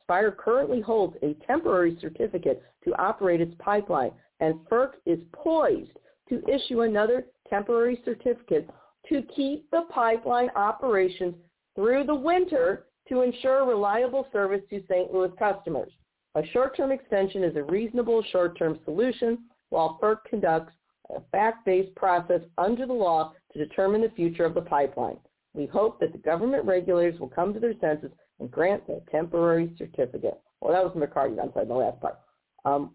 [0.01, 5.91] Spire currently holds a temporary certificate to operate its pipeline, and FERC is poised
[6.29, 8.69] to issue another temporary certificate
[9.09, 11.35] to keep the pipeline operations
[11.75, 15.13] through the winter to ensure reliable service to St.
[15.13, 15.91] Louis customers.
[16.35, 20.73] A short-term extension is a reasonable short-term solution while FERC conducts
[21.15, 25.17] a fact-based process under the law to determine the future of the pipeline.
[25.53, 29.73] We hope that the government regulators will come to their senses and grant a temporary
[29.77, 30.39] certificate.
[30.59, 31.39] Well, that was McCarty.
[31.41, 32.19] I'm sorry, the last part.
[32.65, 32.91] Um,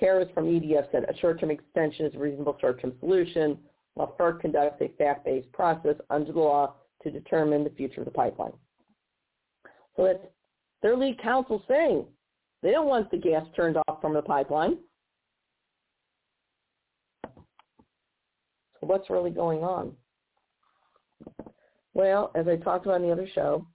[0.00, 3.58] Karas from EDF said a short-term extension is a reasonable short-term solution
[3.94, 8.10] while FERC conducts a fact-based process under the law to determine the future of the
[8.10, 8.52] pipeline.
[9.96, 10.24] So that's
[10.82, 12.04] their lead counsel saying
[12.62, 14.78] they don't want the gas turned off from the pipeline.
[18.80, 19.92] So what's really going on?
[21.94, 23.66] Well, as I talked about in the other show,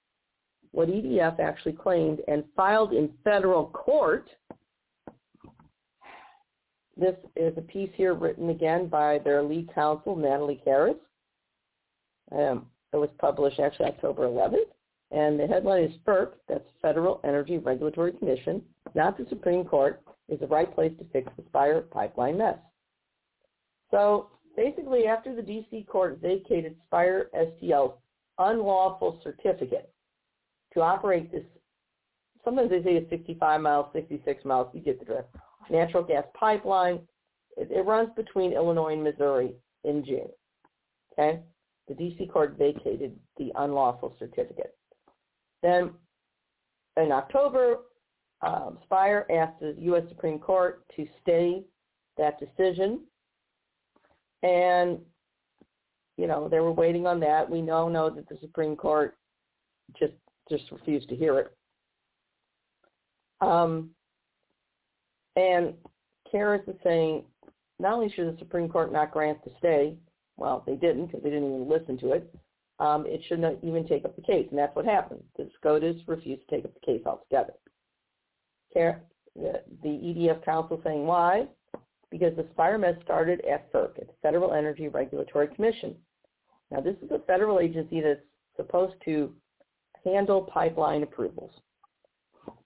[0.72, 4.30] what EDF actually claimed and filed in federal court,
[6.96, 10.96] this is a piece here written again by their lead counsel, Natalie Karas.
[12.32, 14.73] Um, it was published actually October 11th.
[15.13, 18.63] And the headline is FERC, that's Federal Energy Regulatory Commission,
[18.95, 22.58] not the Supreme Court, is the right place to fix the Spire pipeline mess.
[23.91, 25.86] So basically after the D.C.
[25.88, 27.93] court vacated Spire STL's
[28.39, 29.93] unlawful certificate
[30.73, 31.43] to operate this,
[32.43, 35.28] sometimes they say it's 65 miles, 66 miles, you get the drift,
[35.69, 36.99] natural gas pipeline.
[37.56, 40.30] It, it runs between Illinois and Missouri in June.
[41.12, 41.41] Okay?
[41.88, 42.26] The D.C.
[42.26, 44.76] court vacated the unlawful certificate.
[45.63, 45.91] Then
[46.97, 47.78] in October,
[48.45, 50.04] um, Spire asked the U.S.
[50.10, 51.63] Supreme Court to stay
[52.17, 52.99] that decision.
[54.43, 54.99] And
[56.17, 57.49] you know, they were waiting on that.
[57.49, 59.17] We now know that the Supreme Court
[59.97, 60.13] just
[60.49, 61.56] just refused to hear it.
[63.41, 63.89] Um,
[65.36, 65.73] and
[66.32, 67.23] Karas is saying
[67.80, 69.97] not only should the Supreme Court not grant the stay,
[70.38, 72.34] well, they didn't because they didn't even listen to it,
[72.84, 74.46] um, it should not even take up the case.
[74.50, 75.24] And that's what happened.
[75.38, 77.54] The SCOTUS refused to take up the case altogether.
[79.36, 81.48] The, EDF Counsel saying why?
[82.12, 85.96] Because the SPIREMET started at FERC, at the Federal Energy Regulatory Commission.
[86.72, 88.19] Now, this is a federal agency that's
[88.58, 89.34] supposed to
[90.04, 91.52] handle pipeline approvals.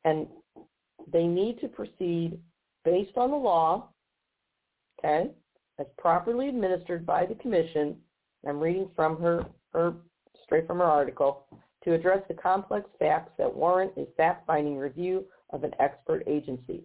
[0.04, 0.28] And
[1.12, 2.40] they need to proceed
[2.84, 3.90] based on the law,
[5.00, 5.30] okay,
[5.80, 7.98] as properly administered by the commission.
[8.48, 9.46] I'm reading from her,
[10.44, 11.46] straight from her article,
[11.84, 16.84] to address the complex facts that warrant a fact-finding review of an expert agency.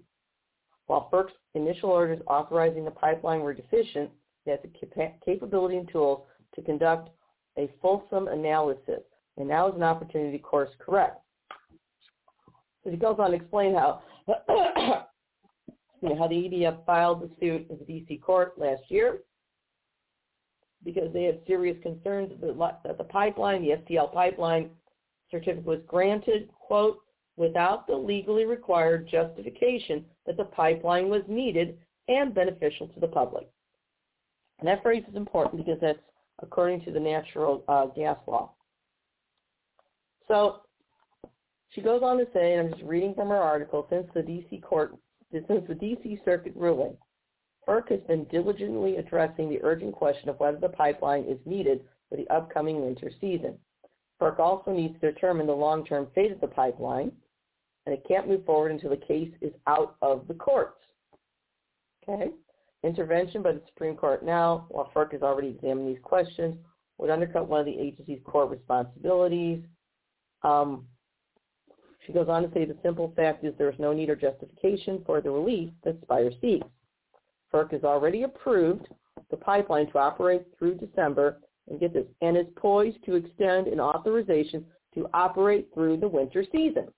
[0.87, 4.11] While FERC's initial orders authorizing the pipeline were deficient,
[4.47, 6.23] it has the capability and tools
[6.55, 7.11] to conduct
[7.59, 9.03] a fulsome analysis,
[9.37, 11.21] and now is an opportunity to course correct.
[12.85, 15.07] So he goes on to explain how, how
[16.03, 18.17] the EDF filed the suit in the D.C.
[18.19, 19.21] court last year
[20.85, 24.71] because they had serious concerns that the pipeline, the STL pipeline
[25.31, 27.01] certificate was granted, quote,
[27.37, 33.49] without the legally required justification that the pipeline was needed and beneficial to the public.
[34.59, 35.99] And that phrase is important because that's
[36.41, 38.53] according to the natural uh, gas law.
[40.29, 40.61] So
[41.71, 44.59] she goes on to say, and I'm just reading from her article, since the D.C.
[44.59, 44.95] court,
[45.33, 46.21] since the D.C.
[46.25, 46.97] Circuit ruling,
[47.67, 52.17] FERC has been diligently addressing the urgent question of whether the pipeline is needed for
[52.17, 53.57] the upcoming winter season.
[54.21, 57.13] FERC also needs to determine the long-term fate of the pipeline,
[57.87, 60.81] and it can't move forward until the case is out of the courts.
[62.09, 62.31] Okay?
[62.85, 66.57] Intervention by the Supreme Court now, while FERC has already examined these questions,
[66.99, 69.63] would undercut one of the agency's core responsibilities.
[70.43, 70.87] Um,
[72.07, 75.03] she goes on to say the simple fact is there is no need or justification
[75.07, 76.67] for the relief that Spire seeks.
[77.53, 78.89] FERC has already approved
[79.31, 81.39] the pipeline to operate through December,
[81.69, 86.45] and get this, and is poised to extend an authorization to operate through the winter
[86.53, 86.89] season.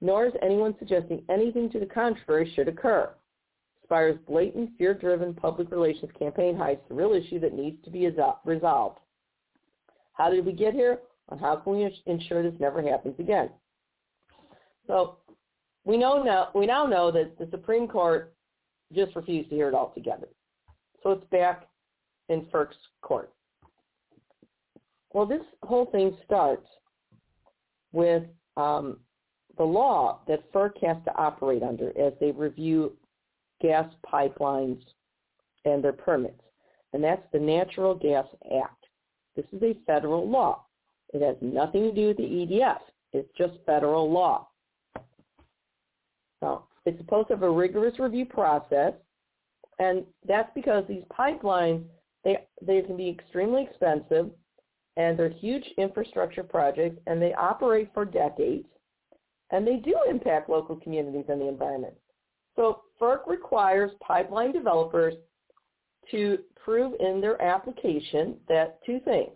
[0.00, 3.10] Nor is anyone suggesting anything to the contrary should occur.
[3.84, 8.10] Spire's blatant, fear-driven public relations campaign hides the real issue that needs to be
[8.44, 8.98] resolved.
[10.14, 10.98] How did we get here?
[11.30, 13.50] And how can we ensure this never happens again?
[14.86, 15.18] So
[15.84, 18.34] we know now we now know that the Supreme Court
[18.94, 20.28] just refused to hear it altogether.
[21.02, 21.68] So it's back
[22.28, 23.32] in FERC's court.
[25.12, 26.66] Well, this whole thing starts
[27.92, 28.22] with
[28.56, 28.98] um,
[29.58, 32.96] the law that FERC has to operate under as they review
[33.60, 34.80] gas pipelines
[35.64, 36.40] and their permits,
[36.92, 38.26] and that's the Natural Gas
[38.62, 38.86] Act.
[39.36, 40.64] This is a federal law.
[41.12, 42.78] It has nothing to do with the EDF.
[43.12, 44.48] It's just federal law.
[46.40, 48.92] So it's supposed to have a rigorous review process,
[49.78, 51.82] and that's because these pipelines,
[52.24, 54.30] they, they can be extremely expensive,
[54.96, 58.66] and they're huge infrastructure projects, and they operate for decades,
[59.50, 61.94] and they do impact local communities and the environment.
[62.56, 65.14] So FERC requires pipeline developers
[66.10, 69.30] to prove in their application that two things.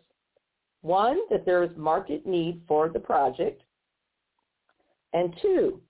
[0.83, 3.63] One, that there is market need for the project,
[5.13, 5.81] and two,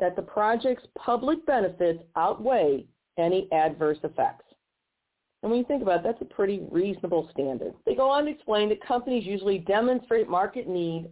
[0.00, 2.84] that the project's public benefits outweigh
[3.18, 4.44] any adverse effects.
[5.42, 7.72] And when you think about it, that's a pretty reasonable standard.
[7.84, 11.08] They go on to explain that companies usually demonstrate market need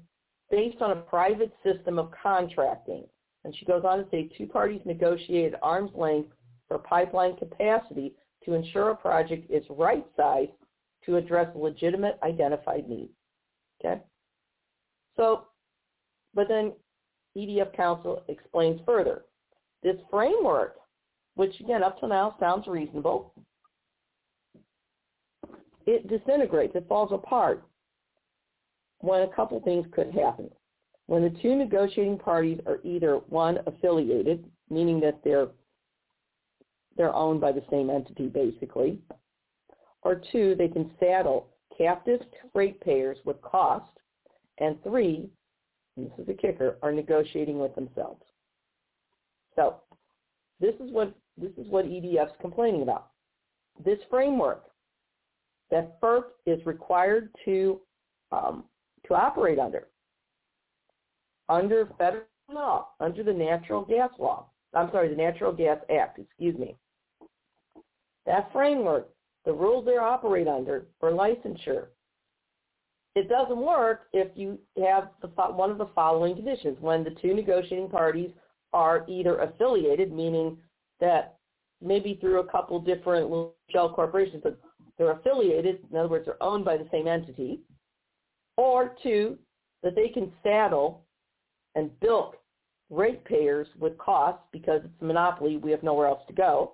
[0.50, 3.04] based on a private system of contracting.
[3.44, 6.30] And she goes on to say two parties negotiate at arm's length
[6.68, 10.50] for pipeline capacity to ensure a project is right-sized
[11.06, 13.12] to address legitimate identified needs.
[13.80, 14.00] Okay?
[15.16, 15.44] So,
[16.34, 16.72] but then
[17.36, 19.24] EDF Counsel explains further.
[19.82, 20.76] This framework,
[21.34, 23.32] which again up to now sounds reasonable,
[25.86, 27.62] it disintegrates, it falls apart
[29.00, 30.50] when a couple things could happen.
[31.06, 35.48] When the two negotiating parties are either one affiliated, meaning that they're
[36.96, 38.98] they're owned by the same entity basically,
[40.02, 42.20] or two, they can saddle captive
[42.54, 43.90] ratepayers with cost,
[44.58, 45.28] and three,
[45.96, 48.22] and this is the kicker, are negotiating with themselves.
[49.56, 49.76] So
[50.60, 53.10] this is what this is what EDF's complaining about.
[53.84, 54.64] This framework
[55.70, 57.80] that FERC is required to
[58.32, 58.64] um,
[59.06, 59.88] to operate under,
[61.48, 64.46] under federal law, under the natural gas law.
[64.74, 66.76] I'm sorry, the Natural Gas Act, excuse me.
[68.26, 69.10] That framework,
[69.44, 71.86] the rules they operate under for licensure
[73.14, 76.76] it doesn't work if you have the, one of the following conditions.
[76.80, 78.30] When the two negotiating parties
[78.72, 80.58] are either affiliated, meaning
[81.00, 81.36] that
[81.80, 83.30] maybe through a couple different
[83.70, 84.58] shell corporations, but
[84.98, 87.60] they're affiliated, in other words, they're owned by the same entity,
[88.56, 89.38] or two,
[89.82, 91.04] that they can saddle
[91.74, 92.36] and bilk
[92.90, 96.72] ratepayers with costs because it's a monopoly, we have nowhere else to go,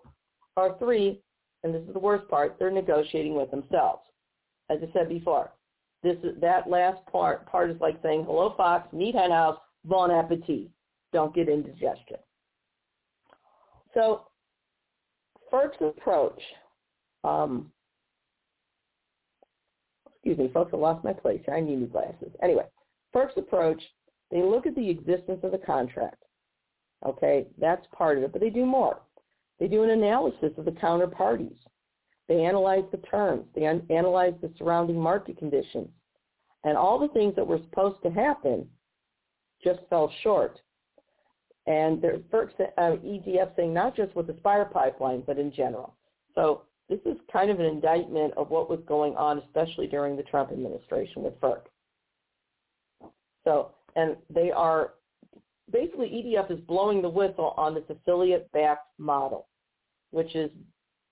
[0.56, 1.20] or three,
[1.64, 4.02] and this is the worst part, they're negotiating with themselves.
[4.70, 5.50] As I said before,
[6.02, 10.10] this is, that last part part is like saying, hello, Fox, meet hen house, bon
[10.10, 10.68] appetit.
[11.12, 12.16] Don't get indigestion.
[13.94, 14.22] So
[15.52, 16.40] FERC's approach,
[17.24, 17.70] um,
[20.14, 21.54] excuse me, folks, I lost my place here.
[21.54, 22.30] I need new glasses.
[22.42, 22.64] Anyway,
[23.14, 23.82] FERC's approach,
[24.30, 26.22] they look at the existence of the contract.
[27.04, 29.00] Okay, that's part of it, but they do more.
[29.58, 31.56] They do an analysis of the counterparties.
[32.30, 33.44] They analyze the terms.
[33.56, 35.88] They un- analyze the surrounding market conditions.
[36.62, 38.68] And all the things that were supposed to happen
[39.64, 40.60] just fell short.
[41.66, 42.46] And there's uh,
[42.78, 45.96] EDF saying not just with the Spire pipeline, but in general.
[46.36, 50.22] So this is kind of an indictment of what was going on, especially during the
[50.22, 51.62] Trump administration with FERC.
[53.42, 54.92] So, and they are,
[55.72, 59.48] basically EDF is blowing the whistle on this affiliate-backed model,
[60.12, 60.50] which is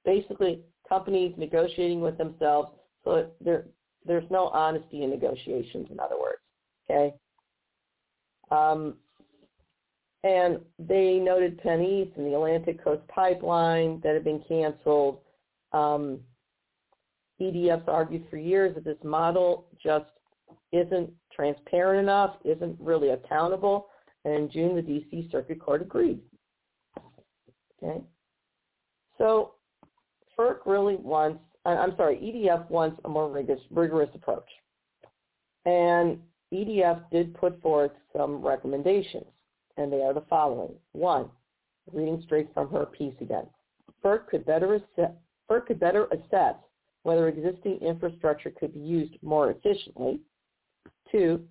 [0.04, 2.70] basically companies negotiating with themselves.
[3.04, 3.66] So there,
[4.06, 6.38] there's no honesty in negotiations, in other words.
[6.90, 7.14] Okay.
[8.50, 8.94] Um,
[10.24, 15.18] and they noted PennEast and the Atlantic Coast Pipeline that had been canceled.
[15.72, 16.20] Um,
[17.40, 20.06] EDF's argued for years that this model just
[20.72, 23.86] isn't transparent enough, isn't really accountable,
[24.24, 25.28] and in June the D.C.
[25.30, 26.20] Circuit Court agreed.
[27.80, 28.02] Okay,
[29.18, 29.52] so
[30.38, 34.48] FERC really wants, I'm sorry, EDF wants a more rigorous, rigorous approach,
[35.66, 36.18] and
[36.52, 39.26] EDF did put forth some recommendations,
[39.76, 40.74] and they are the following.
[40.92, 41.28] One,
[41.92, 43.46] reading straight from her piece again.
[44.04, 45.12] FERC could better assess,
[45.50, 46.54] FERC could better assess
[47.02, 50.20] whether existing infrastructure could be used more efficiently.
[51.10, 51.44] Two,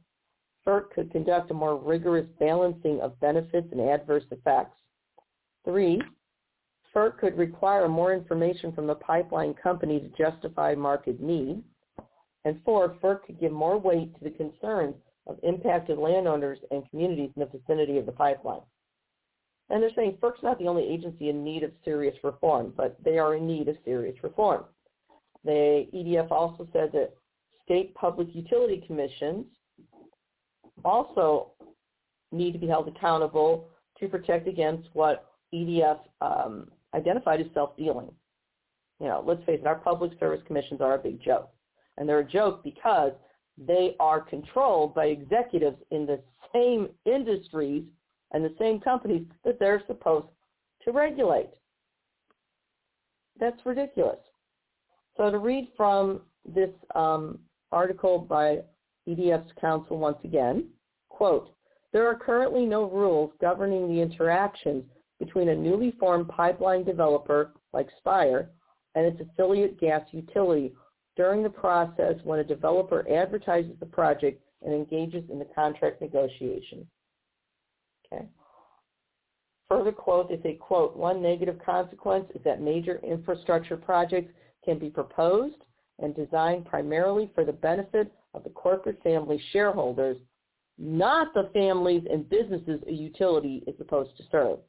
[0.65, 4.77] FERC could conduct a more rigorous balancing of benefits and adverse effects.
[5.65, 6.01] Three,
[6.97, 11.61] FERC could require more information from the pipeline company to justify market need.
[12.43, 14.95] And four, FERC could give more weight to the concerns
[15.27, 18.61] of impacted landowners and communities in the vicinity of the pipeline.
[19.69, 23.19] And they're saying FERC's not the only agency in need of serious reform, but they
[23.19, 24.63] are in need of serious reform.
[25.43, 27.13] The EDF also said that
[27.63, 29.45] state public utility commissions
[30.83, 31.51] also
[32.31, 33.67] need to be held accountable
[33.99, 38.11] to protect against what EDF um, identified as self-dealing.
[38.99, 41.49] You know, let's face it, our public service commissions are a big joke.
[41.97, 43.11] And they're a joke because
[43.57, 46.19] they are controlled by executives in the
[46.53, 47.83] same industries
[48.31, 50.27] and the same companies that they're supposed
[50.83, 51.49] to regulate.
[53.39, 54.19] That's ridiculous.
[55.15, 57.39] So to read from this um,
[57.71, 58.59] article by
[59.07, 60.69] EDF's counsel once again,
[61.09, 61.53] quote,
[61.93, 64.83] there are currently no rules governing the interactions
[65.19, 68.49] between a newly formed pipeline developer like Spire
[68.95, 70.73] and its affiliate gas utility
[71.15, 76.87] during the process when a developer advertises the project and engages in the contract negotiation.
[78.11, 78.25] Okay.
[79.69, 84.31] Further quote, they say, quote, one negative consequence is that major infrastructure projects
[84.63, 85.57] can be proposed
[85.99, 90.17] and designed primarily for the benefit of the corporate family shareholders,
[90.77, 94.59] not the families and businesses a utility is supposed to serve.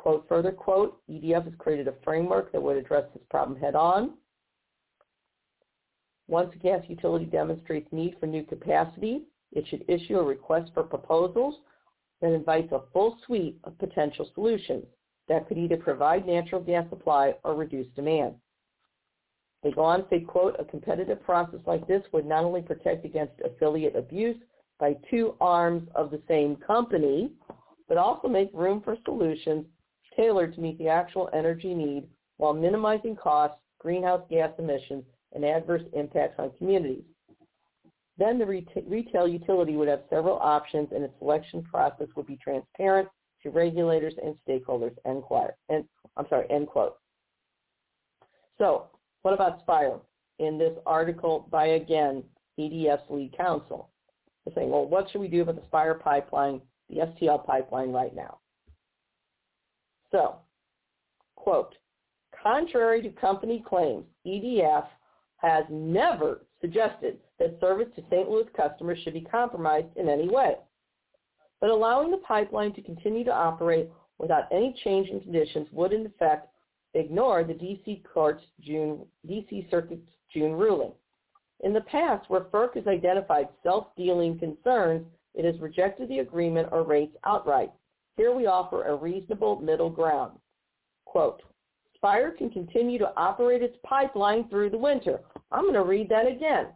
[0.00, 4.14] Quote further, quote, EDF has created a framework that would address this problem head on.
[6.26, 10.84] Once a gas utility demonstrates need for new capacity, it should issue a request for
[10.84, 11.56] proposals
[12.22, 14.86] that invites a full suite of potential solutions
[15.28, 18.34] that could either provide natural gas supply or reduce demand.
[19.62, 23.04] They go on to say, quote, a competitive process like this would not only protect
[23.04, 24.38] against affiliate abuse
[24.78, 27.32] by two arms of the same company,
[27.86, 29.66] but also make room for solutions
[30.16, 35.04] tailored to meet the actual energy need while minimizing costs, greenhouse gas emissions,
[35.34, 37.04] and adverse impacts on communities.
[38.18, 43.08] Then the retail utility would have several options and its selection process would be transparent
[43.42, 45.52] to regulators and stakeholders, end quote.
[45.70, 45.84] And,
[46.16, 46.96] I'm sorry, end quote.
[48.58, 48.88] So
[49.22, 49.98] what about Spire?
[50.38, 52.22] In this article by, again,
[52.58, 53.88] EDF's lead counsel,
[54.44, 58.14] they're saying, well, what should we do about the Spire pipeline, the STL pipeline right
[58.14, 58.38] now?
[60.10, 60.36] So,
[61.36, 61.74] quote,
[62.42, 64.86] contrary to company claims, EDF
[65.36, 68.28] has never suggested that service to St.
[68.28, 70.56] Louis customers should be compromised in any way.
[71.60, 76.06] But allowing the pipeline to continue to operate without any change in conditions would in
[76.06, 76.48] effect
[76.94, 78.02] ignore the D.C.
[78.12, 79.66] Court's June D.C.
[79.70, 80.92] Circuit's June ruling.
[81.60, 86.82] In the past, where FERC has identified self-dealing concerns, it has rejected the agreement or
[86.82, 87.70] rates outright.
[88.20, 90.32] Here we offer a reasonable middle ground.
[91.06, 91.40] Quote,
[91.94, 95.20] Spire can continue to operate its pipeline through the winter.
[95.50, 96.66] I'm going to read that again.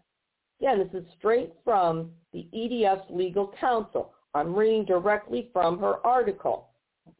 [0.59, 4.14] Again, this is straight from the EDF's legal counsel.
[4.32, 6.70] I'm reading directly from her article.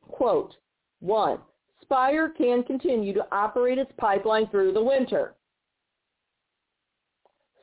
[0.09, 0.55] Quote,
[1.01, 1.41] one,
[1.83, 5.35] Spire can continue to operate its pipeline through the winter,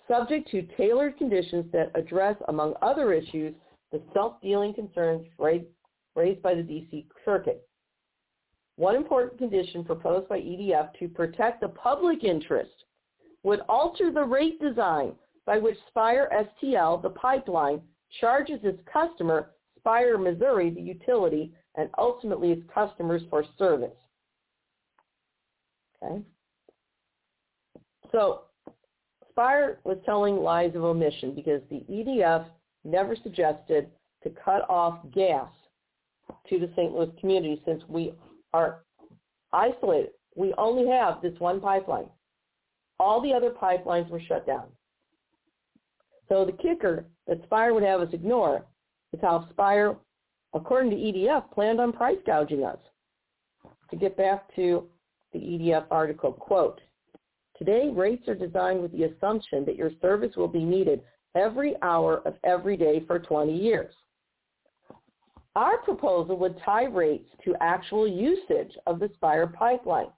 [0.07, 3.55] subject to tailored conditions that address, among other issues,
[3.91, 5.65] the self-dealing concerns raised,
[6.15, 7.07] raised by the D.C.
[7.25, 7.67] Circuit.
[8.77, 12.71] One important condition proposed by EDF to protect the public interest
[13.43, 15.13] would alter the rate design
[15.45, 16.29] by which Spire
[16.63, 17.81] STL, the pipeline,
[18.19, 23.95] charges its customer, Spire Missouri, the utility, and ultimately its customers for service.
[26.03, 26.21] Okay?
[28.11, 28.41] So
[29.29, 32.45] Spire was telling lies of omission because the EDF
[32.83, 33.89] never suggested
[34.23, 35.49] to cut off gas
[36.49, 36.93] to the St.
[36.93, 38.13] Louis community since we
[38.53, 38.83] are
[39.53, 40.11] isolated.
[40.35, 42.07] We only have this one pipeline.
[42.99, 44.65] All the other pipelines were shut down.
[46.29, 48.65] So the kicker that Spire would have us ignore
[49.11, 49.95] is how Spire,
[50.53, 52.77] according to EDF, planned on price gouging us.
[53.89, 54.87] To get back to
[55.33, 56.79] the EDF article, quote,
[57.57, 61.01] Today, rates are designed with the assumption that your service will be needed
[61.35, 63.93] every hour of every day for 20 years.
[65.55, 70.11] Our proposal would tie rates to actual usage of the Spire pipeline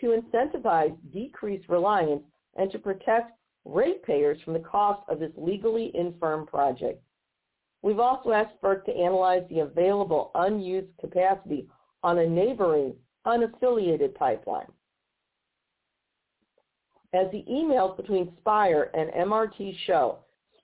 [0.00, 2.22] to incentivize decreased reliance
[2.56, 3.32] and to protect
[3.64, 7.02] ratepayers from the cost of this legally infirm project.
[7.82, 11.68] We've also asked FERC to analyze the available unused capacity
[12.02, 12.94] on a neighboring
[13.26, 14.66] unaffiliated pipeline.
[17.12, 20.18] As the emails between Spire and MRT show,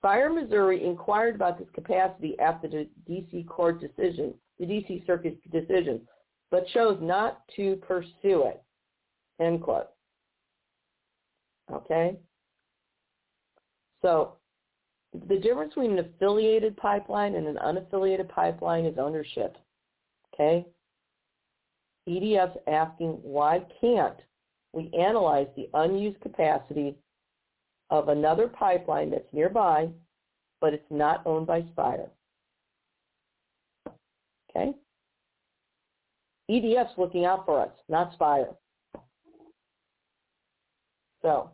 [0.05, 3.41] Spire, Missouri inquired about this capacity after the D.C.
[3.49, 5.03] court decision, the D.C.
[5.07, 5.99] Circuit decision,
[6.51, 8.61] but chose not to pursue it.
[9.41, 9.87] End quote.
[11.73, 12.17] Okay?
[14.03, 14.33] So
[15.27, 19.57] the difference between an affiliated pipeline and an unaffiliated pipeline is ownership.
[20.35, 20.67] Okay?
[22.07, 24.17] EDF's asking why can't
[24.71, 26.95] we analyze the unused capacity
[27.99, 29.87] of another pipeline that's nearby,
[30.61, 32.09] but it's not owned by Spire.
[34.49, 34.73] Okay?
[36.49, 38.49] EDF's looking out for us, not Spire.
[41.21, 41.49] So,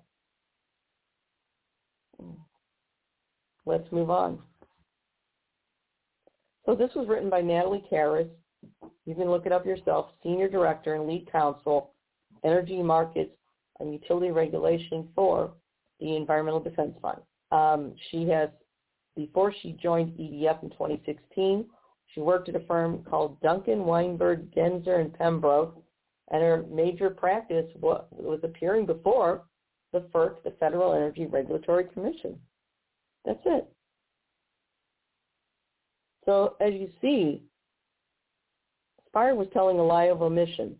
[3.66, 4.40] let's move on.
[6.66, 8.30] So this was written by Natalie Karas.
[9.06, 11.94] You can look it up yourself, Senior Director and Lead Counsel,
[12.44, 13.32] Energy Markets
[13.80, 15.54] and Utility Regulation for
[16.02, 17.22] the Environmental Defense Fund.
[17.52, 18.50] Um, she has,
[19.16, 21.66] before she joined EDF in 2016,
[22.08, 25.82] she worked at a firm called Duncan Weinberg Genzer and Pembroke,
[26.32, 29.44] and her major practice was, was appearing before
[29.94, 32.38] the FERC, the Federal Energy Regulatory Commission.
[33.26, 33.68] That's it.
[36.26, 37.44] So as you see,
[39.08, 40.76] Spire was telling a lie of omission.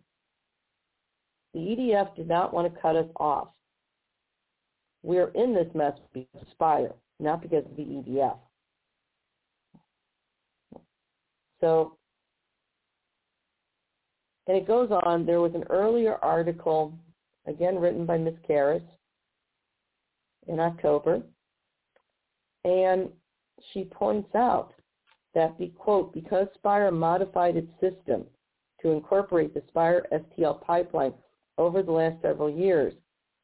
[1.52, 3.48] The EDF did not want to cut us off.
[5.02, 8.36] We're in this mess because of Spire, not because of the EDF.
[11.60, 11.96] So,
[14.46, 16.92] and it goes on, there was an earlier article,
[17.46, 18.34] again written by Ms.
[18.48, 18.82] Karas
[20.48, 21.22] in October,
[22.64, 23.08] and
[23.72, 24.72] she points out
[25.34, 28.24] that the quote, because Spire modified its system
[28.80, 31.14] to incorporate the Spire STL pipeline
[31.58, 32.92] over the last several years,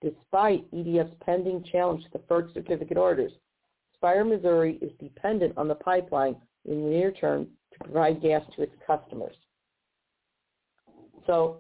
[0.00, 3.32] despite EDF's pending challenge to the FERC certificate orders.
[3.94, 8.62] Spire, Missouri is dependent on the pipeline in the near term to provide gas to
[8.62, 9.34] its customers.
[11.26, 11.58] So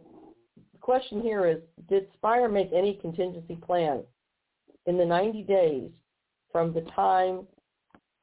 [0.72, 1.58] the question here is,
[1.88, 4.02] did Spire make any contingency plan
[4.86, 5.90] in the 90 days
[6.52, 7.46] from the time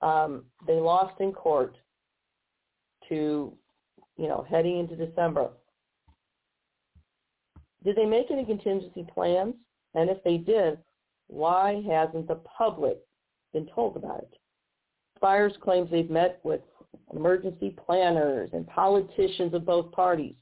[0.02, 1.76] um, they lost in court
[3.10, 3.54] to,
[4.18, 5.50] you know, heading into December?
[7.84, 9.54] Did they make any contingency plans?
[9.96, 10.78] And if they did,
[11.28, 13.00] why hasn't the public
[13.54, 14.38] been told about it?
[15.16, 16.62] Spires claims they've met with
[17.14, 20.36] emergency planners and politicians of both parties,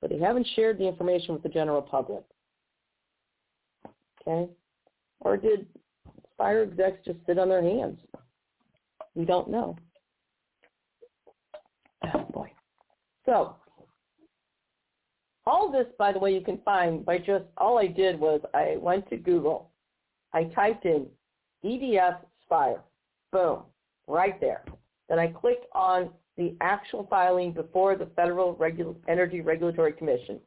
[0.00, 2.22] but they haven't shared the information with the general public.
[4.20, 4.50] Okay?
[5.20, 5.66] Or did
[6.34, 7.98] Spire execs just sit on their hands?
[9.14, 9.76] We don't know.
[12.14, 12.52] Oh boy.
[13.26, 13.56] So
[15.48, 18.76] All this, by the way, you can find by just, all I did was I
[18.78, 19.70] went to Google.
[20.34, 21.06] I typed in
[21.64, 22.82] EDF Spire.
[23.32, 23.62] Boom,
[24.06, 24.62] right there.
[25.08, 30.38] Then I clicked on the actual filing before the Federal Regu- Energy Regulatory Commission.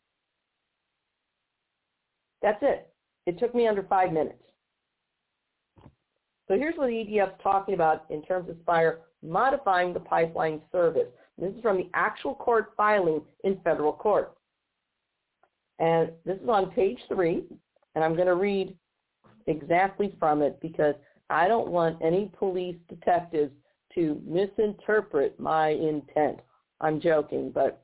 [2.44, 2.88] That's it.
[3.26, 4.44] It took me under five minutes.
[6.48, 11.08] So here's what the EDF's talking about in terms of Spire modifying the pipeline service.
[11.40, 14.38] This is from the actual court filing in federal court.
[15.80, 17.44] And this is on page three,
[17.96, 18.76] and I'm going to read
[19.48, 20.96] exactly from it because
[21.30, 23.52] I don't want any police detectives
[23.96, 26.40] to misinterpret my intent.
[26.80, 27.84] I'm joking, but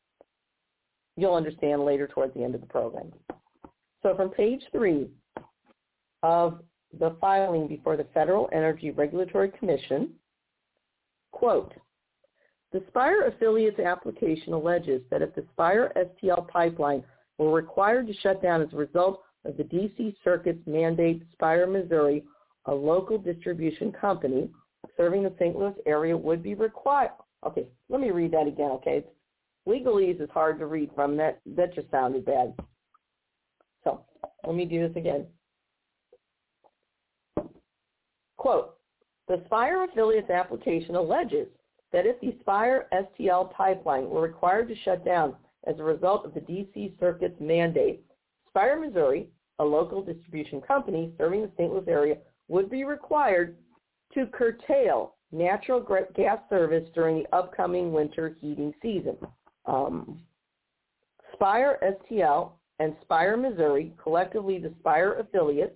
[1.16, 3.12] you'll understand later towards the end of the program.
[4.04, 5.10] So from page three
[6.24, 6.62] of
[7.00, 10.12] the filing before the Federal Energy Regulatory Commission,
[11.32, 11.74] quote,
[12.72, 17.04] the Spire affiliates application alleges that if the Spire STL pipeline
[17.38, 20.16] were required to shut down as a result of the D.C.
[20.24, 22.24] Circuit's mandate, Spire, Missouri,
[22.66, 24.50] a local distribution company
[24.96, 25.56] serving the St.
[25.56, 27.12] Louis area would be required.
[27.46, 28.98] Okay, let me read that again, okay?
[28.98, 29.08] It's,
[29.68, 31.18] Legalese is hard to read from.
[31.18, 32.54] That, that just sounded bad.
[33.84, 34.02] So
[34.46, 35.26] let me do this again.
[38.38, 38.78] Quote,
[39.28, 41.48] the Spire affiliates application alleges
[41.92, 45.36] that if the Spire STL pipeline were required to shut down
[45.66, 46.94] as a result of the D.C.
[47.00, 48.04] Circuit's mandate,
[48.48, 49.28] Spire, Missouri,
[49.60, 51.72] a local distribution company serving the St.
[51.72, 53.58] Louis area, would be required
[54.14, 55.86] to curtail natural
[56.16, 59.18] gas service during the upcoming winter heating season.
[59.66, 60.22] Um,
[61.34, 65.76] Spire STL and Spire, Missouri, collectively the Spire affiliates,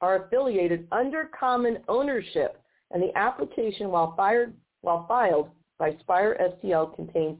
[0.00, 2.62] are affiliated under common ownership,
[2.92, 7.38] and the application, while, fired, while filed by Spire STL, contains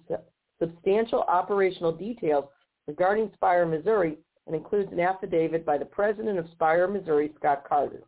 [0.60, 2.44] substantial operational details
[2.86, 8.02] regarding Spire, Missouri, and includes an affidavit by the president of Spire, Missouri, Scott Carter.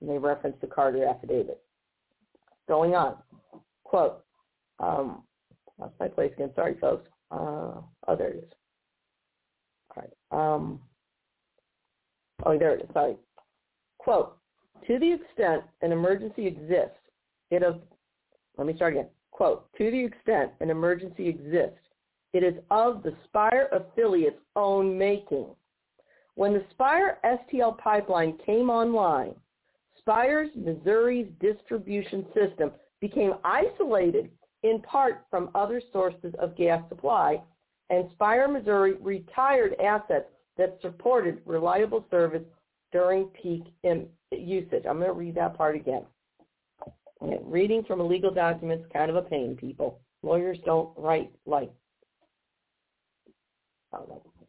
[0.00, 1.62] And they reference the Carter affidavit.
[2.68, 3.16] Going on.
[3.84, 4.24] Quote,
[4.80, 5.22] um,
[5.78, 6.50] lost my place again.
[6.56, 7.08] Sorry, folks.
[7.30, 8.52] Uh, oh, there it is.
[9.96, 10.54] All right.
[10.54, 10.80] Um,
[12.44, 12.88] oh, there it is.
[12.92, 13.16] Sorry.
[13.98, 14.36] Quote,
[14.86, 16.98] to the extent an emergency exists,
[17.50, 17.80] it of,
[18.58, 19.08] let me start again.
[19.30, 21.78] Quote, to the extent an emergency exists,
[22.34, 25.46] it is of the Spire affiliate's own making.
[26.34, 29.34] When the Spire STL pipeline came online,
[29.98, 34.30] Spire's Missouri's distribution system became isolated
[34.64, 37.40] in part from other sources of gas supply,
[37.90, 40.26] and Spire, Missouri retired assets
[40.56, 42.42] that supported reliable service
[42.90, 43.62] during peak
[44.32, 44.84] usage.
[44.88, 46.02] I'm going to read that part again.
[47.42, 50.00] Reading from a legal document is kind of a pain, people.
[50.22, 51.70] Lawyers don't write like,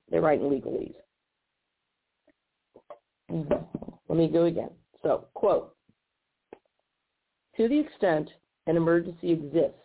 [0.10, 0.94] they write in legalese.
[4.08, 4.70] Let me go again.
[5.04, 5.76] So, quote,
[7.58, 8.30] to the extent
[8.68, 9.80] an emergency exists,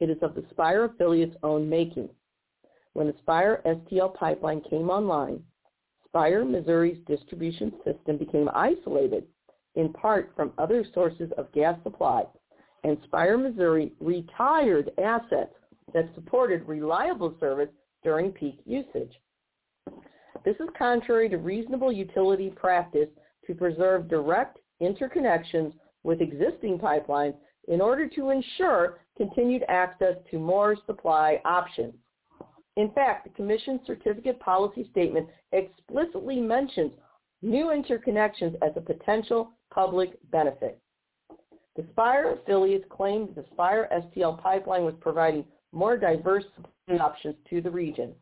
[0.00, 2.08] it is of the Spire affiliate's own making.
[2.92, 5.42] When the Spire STL pipeline came online,
[6.06, 9.24] Spire, Missouri's distribution system became isolated
[9.74, 12.24] in part from other sources of gas supply,
[12.84, 15.54] and Spire, Missouri retired assets
[15.92, 17.68] that supported reliable service
[18.06, 19.10] during peak usage.
[20.44, 23.08] This is contrary to reasonable utility practice
[23.48, 25.72] to preserve direct interconnections
[26.04, 27.34] with existing pipelines
[27.66, 31.94] in order to ensure continued access to more supply options.
[32.76, 36.92] In fact, the Commission's certificate policy statement explicitly mentions
[37.42, 40.78] new interconnections as a potential public benefit.
[41.74, 46.44] The Spire affiliates claimed the Spire STL pipeline was providing more diverse
[47.00, 48.14] options to the region.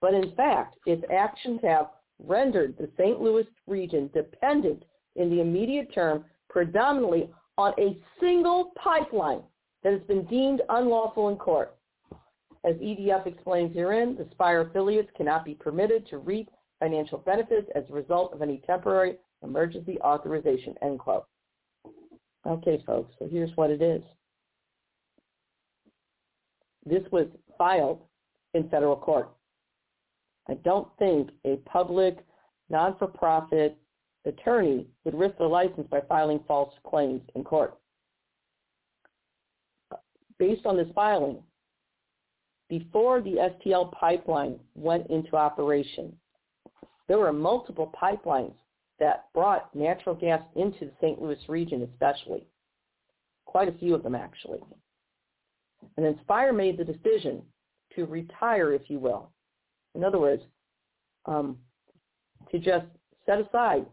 [0.00, 3.20] But in fact, its actions have rendered the St.
[3.20, 4.84] Louis region dependent
[5.16, 9.42] in the immediate term predominantly on a single pipeline
[9.82, 11.76] that has been deemed unlawful in court.
[12.64, 16.48] As EDF explains herein, the Spire affiliates cannot be permitted to reap
[16.78, 21.26] financial benefits as a result of any temporary emergency authorization, end quote.
[22.46, 24.02] Okay, folks, so here's what it is.
[26.84, 27.26] This was
[27.56, 28.00] filed
[28.54, 29.30] in federal court.
[30.48, 32.18] I don't think a public,
[32.68, 33.76] non-for-profit
[34.24, 37.78] attorney would risk their license by filing false claims in court.
[40.38, 41.42] Based on this filing,
[42.68, 46.16] before the STL pipeline went into operation,
[47.06, 48.54] there were multiple pipelines
[48.98, 51.20] that brought natural gas into the St.
[51.20, 52.46] Louis region especially.
[53.44, 54.60] Quite a few of them actually.
[55.96, 57.42] And then Spire made the decision
[57.94, 59.30] to retire, if you will.
[59.94, 60.42] In other words,
[61.26, 61.58] um,
[62.50, 62.86] to just
[63.26, 63.86] set aside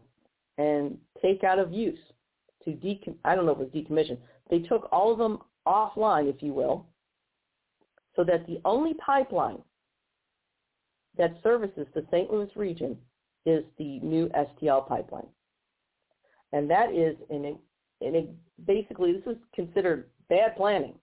[0.58, 1.98] and take out of use
[2.64, 4.18] to decom- I don't know if it was decommission.
[4.50, 6.86] They took all of them offline, if you will,
[8.16, 9.62] so that the only pipeline
[11.16, 12.30] that services the St.
[12.32, 12.98] Louis region
[13.46, 15.26] is the new STL pipeline.
[16.52, 18.28] And that is in a, in a
[18.66, 20.94] basically this is considered bad planning.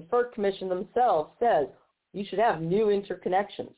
[0.00, 1.66] The FERC Commission themselves says
[2.14, 3.74] you should have new interconnections.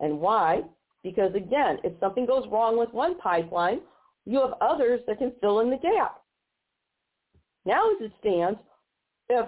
[0.00, 0.62] And why?
[1.02, 3.80] Because again, if something goes wrong with one pipeline,
[4.24, 6.22] you have others that can fill in the gap.
[7.66, 8.58] Now as it stands,
[9.28, 9.46] if,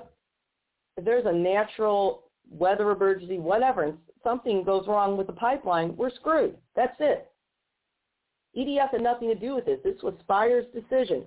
[1.03, 6.57] there's a natural weather emergency, whatever, and something goes wrong with the pipeline, we're screwed.
[6.77, 7.31] That's it.
[8.57, 9.81] EDF had nothing to do with this.
[9.83, 11.25] This was Spire's decision.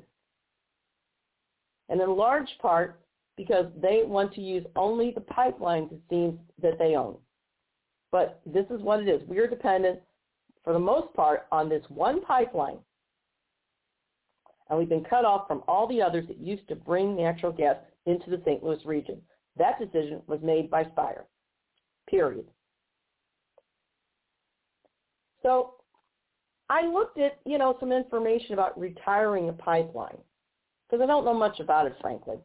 [1.89, 2.99] And in large part
[3.37, 7.15] because they want to use only the pipelines, it seems, that they own.
[8.11, 9.21] But this is what it is.
[9.27, 9.99] We are dependent,
[10.63, 12.79] for the most part, on this one pipeline.
[14.69, 17.77] And we've been cut off from all the others that used to bring natural gas
[18.05, 18.63] into the St.
[18.63, 19.21] Louis region.
[19.55, 21.25] That decision was made by Spire,
[22.09, 22.45] period.
[25.43, 25.75] So
[26.69, 30.17] I looked at, you know, some information about retiring a pipeline
[30.89, 32.37] because I don't know much about it, frankly.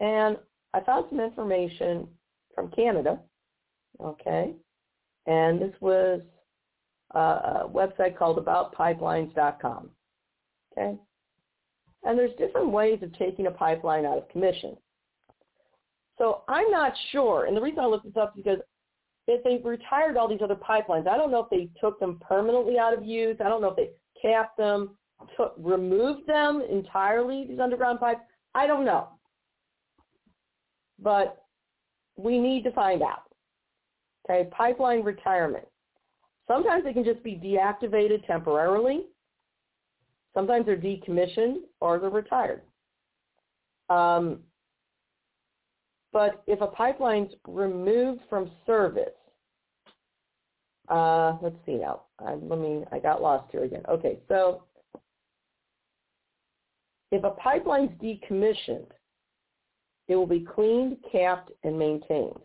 [0.00, 0.36] And
[0.74, 2.06] I found some information
[2.54, 3.18] from Canada,
[4.02, 4.52] okay,
[5.26, 6.20] and this was
[7.14, 9.90] uh, a website called aboutpipelines.com,
[10.72, 10.96] okay?
[12.04, 14.76] And there's different ways of taking a pipeline out of commission.
[16.18, 18.60] So I'm not sure, and the reason I looked this up is because
[19.28, 22.78] if they retired all these other pipelines, I don't know if they took them permanently
[22.78, 23.36] out of use.
[23.44, 23.90] I don't know if they
[24.22, 24.96] capped them,
[25.36, 28.20] took, removed them entirely, these underground pipes.
[28.54, 29.08] I don't know
[31.00, 31.44] but
[32.16, 33.24] we need to find out.
[34.28, 35.66] Okay, pipeline retirement.
[36.48, 39.06] Sometimes they can just be deactivated temporarily.
[40.34, 42.62] Sometimes they're decommissioned or they're retired.
[43.88, 44.40] Um,
[46.12, 49.10] but if a pipeline's removed from service,
[50.88, 52.02] uh, let's see now.
[52.20, 52.84] I, let me.
[52.92, 53.82] I got lost here again.
[53.88, 54.62] Okay, so
[57.10, 58.86] if a pipeline's decommissioned,
[60.08, 62.38] it will be cleaned, capped, and maintained.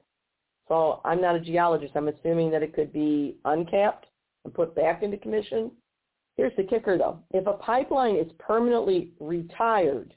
[0.67, 1.93] So I'm not a geologist.
[1.95, 4.07] I'm assuming that it could be uncapped
[4.45, 5.71] and put back into commission.
[6.37, 7.19] Here's the kicker though.
[7.31, 10.13] If a pipeline is permanently retired,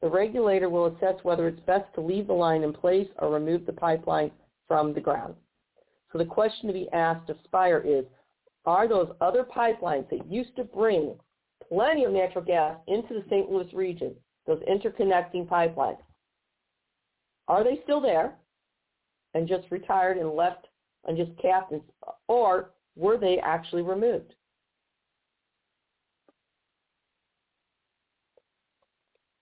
[0.00, 3.66] the regulator will assess whether it's best to leave the line in place or remove
[3.66, 4.30] the pipeline
[4.68, 5.34] from the ground.
[6.12, 8.04] So the question to be asked of Spire is,
[8.66, 11.14] are those other pipelines that used to bring
[11.68, 13.50] plenty of natural gas into the St.
[13.50, 14.14] Louis region,
[14.46, 15.98] those interconnecting pipelines,
[17.48, 18.34] are they still there
[19.34, 20.66] and just retired and left
[21.06, 21.82] and just captains,
[22.28, 24.34] or were they actually removed?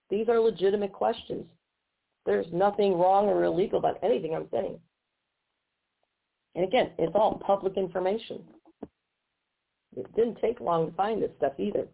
[0.09, 1.45] These are legitimate questions.
[2.27, 4.79] There's nothing wrong or illegal about anything I'm saying.
[6.55, 8.43] And again, it's all public information.
[9.97, 11.87] It didn't take long to find this stuff either.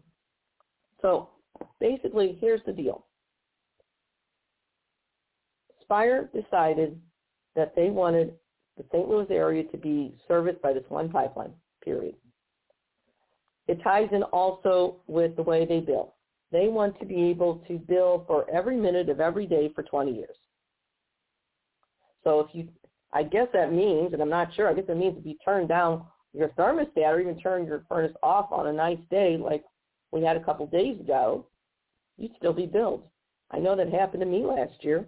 [1.01, 1.29] So
[1.79, 3.06] basically, here's the deal.
[5.87, 6.99] Spire decided
[7.55, 8.33] that they wanted
[8.75, 9.07] the St.
[9.07, 12.15] Louis area to be serviced by this one pipeline, period.
[13.67, 16.15] It ties in also with the way they bill.
[16.51, 20.13] They want to be able to bill for every minute of every day for 20
[20.13, 20.35] years.
[22.23, 22.67] So if you,
[23.13, 25.67] I guess that means, and I'm not sure, I guess it means if you turn
[25.67, 29.63] down your thermostat or even turn your furnace off on a nice day like
[30.11, 31.45] we had a couple days ago,
[32.17, 33.03] you'd still be billed.
[33.51, 35.07] I know that happened to me last year.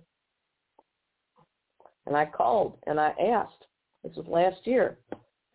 [2.10, 3.66] And I called and I asked.
[4.04, 4.98] This was last year.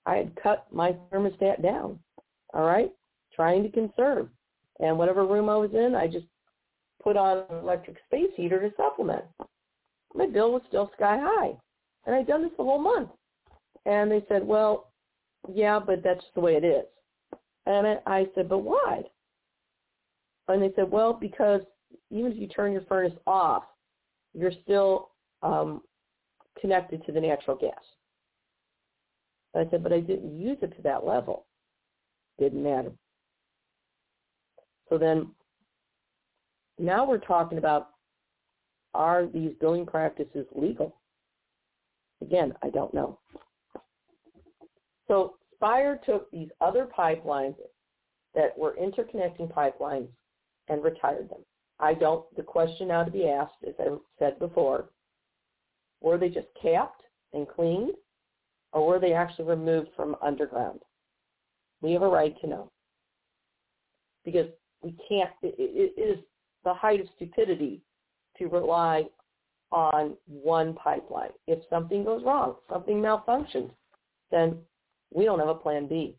[0.07, 1.99] I had cut my thermostat down,
[2.53, 2.93] all right,
[3.35, 4.29] trying to conserve.
[4.79, 6.27] And whatever room I was in, I just
[7.03, 9.25] put on an electric space heater to supplement.
[10.15, 11.57] My bill was still sky high.
[12.07, 13.11] And I'd done this the whole month.
[13.85, 14.93] And they said, well,
[15.53, 16.85] yeah, but that's just the way it is.
[17.67, 19.03] And I said, but why?
[20.47, 21.63] And they said, well, because
[22.11, 23.65] even if you turn your furnace off,
[24.35, 25.11] you're still
[25.43, 25.81] um,
[26.61, 27.73] connected to the natural gas.
[29.57, 31.47] I said, but I didn't use it to that level.
[32.39, 32.91] Didn't matter.
[34.89, 35.29] So then
[36.79, 37.91] now we're talking about
[38.95, 40.97] are these billing practices legal?
[42.23, 43.19] Again, I don't know.
[45.09, 47.57] So Spire took these other pipelines
[48.35, 50.09] that were interconnecting pipelines
[50.69, 51.41] and retired them.
[51.81, 54.91] I don't, the question now to be asked, as I said before,
[56.05, 57.03] were they just capped
[57.33, 57.95] and cleaned?
[58.75, 60.81] or were they actually removed from underground?
[61.81, 62.71] We have a right to know.
[64.25, 64.49] Because
[64.83, 66.19] we can't, it, is
[66.65, 67.81] the height of stupidity
[68.39, 69.05] to rely
[69.71, 71.31] on one pipeline.
[71.47, 73.71] If something goes wrong, something malfunctions,
[74.31, 74.59] then
[75.13, 76.17] we don't have a plan B.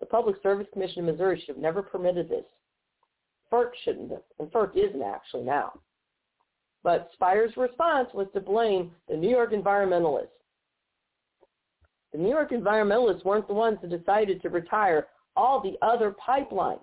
[0.00, 2.44] The Public Service Commission of Missouri should have never permitted this.
[3.52, 5.72] FERC shouldn't have, and FERC isn't actually now.
[6.84, 10.28] But Spire's response was to blame the New York environmentalists.
[12.12, 15.06] The New York environmentalists weren't the ones that decided to retire
[15.36, 16.80] all the other pipelines.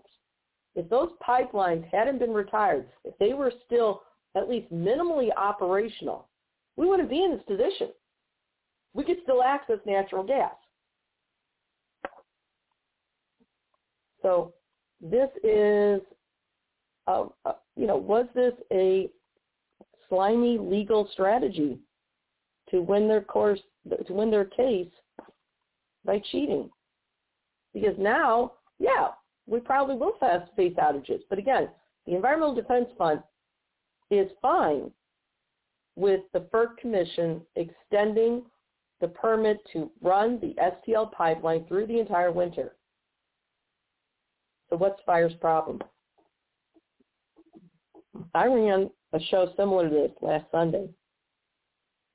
[0.76, 4.04] If those pipelines hadn't been retired, if they were still
[4.36, 6.30] at least minimally operational,
[6.78, 7.90] we wouldn't be in this position.
[8.94, 10.54] We could still access natural gas.
[14.22, 14.54] So
[15.02, 16.02] this is,
[17.08, 19.10] uh, uh, you know, was this a
[20.10, 21.80] slimy legal strategy
[22.70, 23.60] to win their course,
[24.08, 24.92] to win their case
[26.06, 26.70] by cheating?
[27.74, 29.10] Because now, yeah,
[29.48, 30.14] we probably will
[30.56, 31.22] face outages.
[31.30, 31.70] But again,
[32.06, 33.22] the Environmental Defense Fund
[34.12, 34.92] is fine
[35.96, 38.44] with the FERC Commission extending
[39.02, 42.76] the permit to run the STL pipeline through the entire winter.
[44.70, 45.82] So what's Spire's problem?
[48.34, 50.88] I ran a show similar to this last Sunday.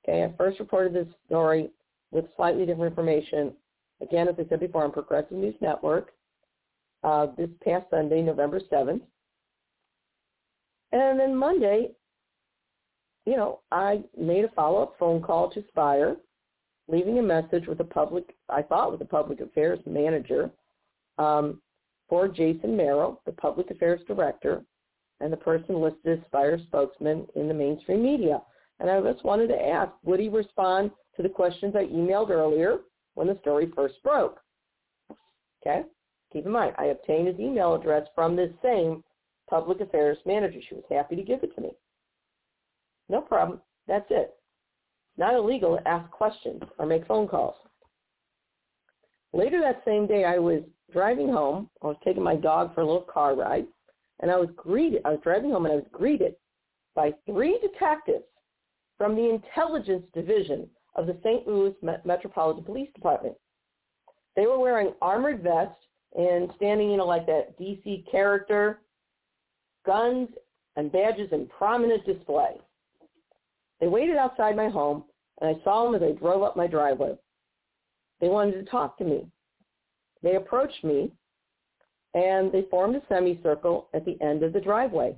[0.07, 1.71] Okay, I first reported this story
[2.11, 3.53] with slightly different information.
[4.01, 6.13] Again, as I said before, on Progressive News Network
[7.03, 9.01] uh, this past Sunday, November 7th.
[10.93, 11.91] And then Monday,
[13.27, 16.17] you know, I made a follow-up phone call to Spire,
[16.89, 20.51] leaving a message with a public, I thought with a public affairs manager,
[21.19, 21.61] um,
[22.09, 24.63] for Jason Merrill, the public affairs director,
[25.25, 28.43] and the person listed as Spire spokesman in the mainstream media.
[28.79, 32.81] And I just wanted to ask, would he respond to the questions I emailed earlier
[33.15, 34.39] when the story first broke?
[35.63, 35.85] Okay?
[36.31, 39.03] Keep in mind, I obtained his email address from this same
[39.49, 40.59] public affairs manager.
[40.69, 41.71] She was happy to give it to me.
[43.09, 43.63] No problem.
[43.89, 44.35] That's it.
[45.17, 47.57] Not illegal to ask questions or make phone calls.
[49.33, 50.61] Later that same day, I was
[50.93, 51.71] driving home.
[51.83, 53.67] I was taking my dog for a little car ride,
[54.21, 55.03] and I was greeted.
[55.05, 56.35] I was driving home, and I was greeted
[56.95, 58.25] by three detectives
[58.97, 61.47] from the intelligence division of the St.
[61.47, 63.35] Louis Metropolitan Police Department.
[64.37, 65.77] They were wearing armored vests
[66.17, 68.81] and standing, you know, like that DC character,
[69.85, 70.29] guns
[70.77, 72.61] and badges in prominent display.
[73.81, 75.05] They waited outside my home,
[75.41, 77.17] and I saw them as I drove up my driveway.
[78.21, 79.27] They wanted to talk to me.
[80.23, 81.13] They approached me,
[82.15, 85.17] and they formed a semicircle at the end of the driveway.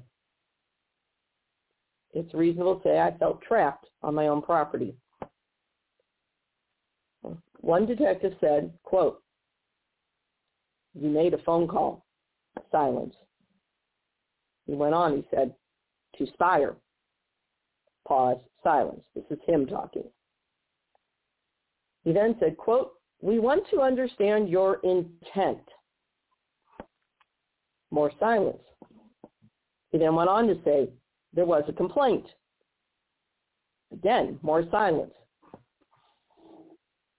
[2.14, 4.94] It's reasonable to say I felt trapped on my own property.
[7.60, 9.22] One detective said, quote,
[10.98, 12.06] you made a phone call.
[12.72, 13.14] Silence.
[14.66, 15.16] He went on.
[15.16, 15.54] He said,
[16.16, 16.76] to Spire.
[18.08, 18.38] Pause.
[18.62, 19.02] Silence.
[19.14, 20.04] This is him talking.
[22.04, 25.60] He then said, quote, we want to understand your intent.
[27.96, 28.62] More silence.
[29.90, 30.90] He then went on to say,
[31.32, 32.26] there was a complaint.
[33.90, 35.14] Again, more silence.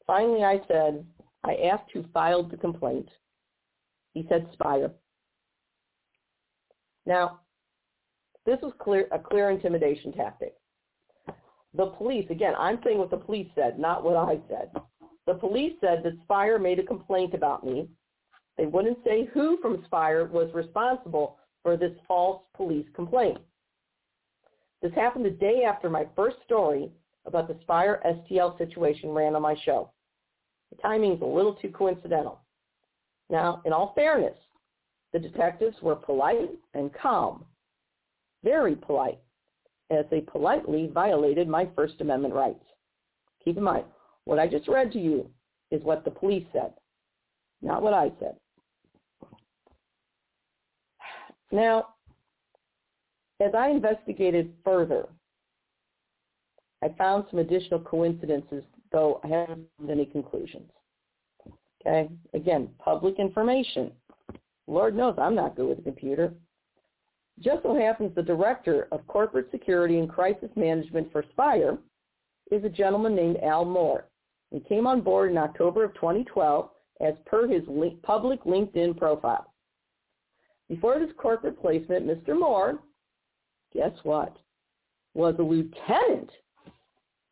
[0.05, 1.03] Finally, I said,
[1.43, 3.09] I asked who filed the complaint.
[4.13, 4.91] He said Spire.
[7.07, 7.39] Now,
[8.45, 10.53] this was clear, a clear intimidation tactic.
[11.73, 14.69] The police, again, I'm saying what the police said, not what I said.
[15.25, 17.89] The police said that Spire made a complaint about me.
[18.58, 23.38] They wouldn't say who from Spire was responsible for this false police complaint.
[24.82, 26.91] This happened the day after my first story
[27.26, 29.91] about the Spire STL situation ran on my show.
[30.72, 32.39] The timing is a little too coincidental.
[33.30, 34.38] Now, in all fairness,
[35.14, 37.45] the detectives were polite and calm,
[38.43, 39.20] very polite,
[39.89, 42.64] as they politely violated my First Amendment rights.
[43.43, 43.86] Keep in mind,
[44.26, 45.30] what I just read to you
[45.72, 46.74] is what the police said,
[47.62, 48.36] not what I said.
[51.52, 51.89] Now,
[53.39, 55.08] as I investigated further,
[56.84, 60.70] I found some additional coincidences, though I haven't found any conclusions.
[61.82, 62.10] Okay?
[62.34, 63.91] Again, public information.
[64.68, 66.34] Lord knows I'm not good with a computer.
[67.39, 71.78] Just so happens the director of corporate security and crisis management for Spire
[72.52, 74.06] is a gentleman named Al Moore.
[74.52, 76.70] He came on board in October of 2012
[77.02, 77.64] as per his
[78.02, 79.54] public LinkedIn profile.
[80.70, 82.38] Before this corporate placement, Mr.
[82.38, 82.80] Moore,
[83.74, 84.38] guess what,
[85.13, 86.30] was a lieutenant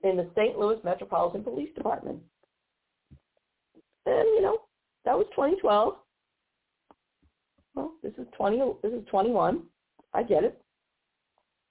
[0.04, 0.58] in the St.
[0.58, 2.20] Louis Metropolitan Police Department.
[4.06, 4.60] And, you know,
[5.04, 5.96] that was 2012.
[7.74, 9.64] Well, this is 20, this is 21.
[10.14, 10.62] I get it.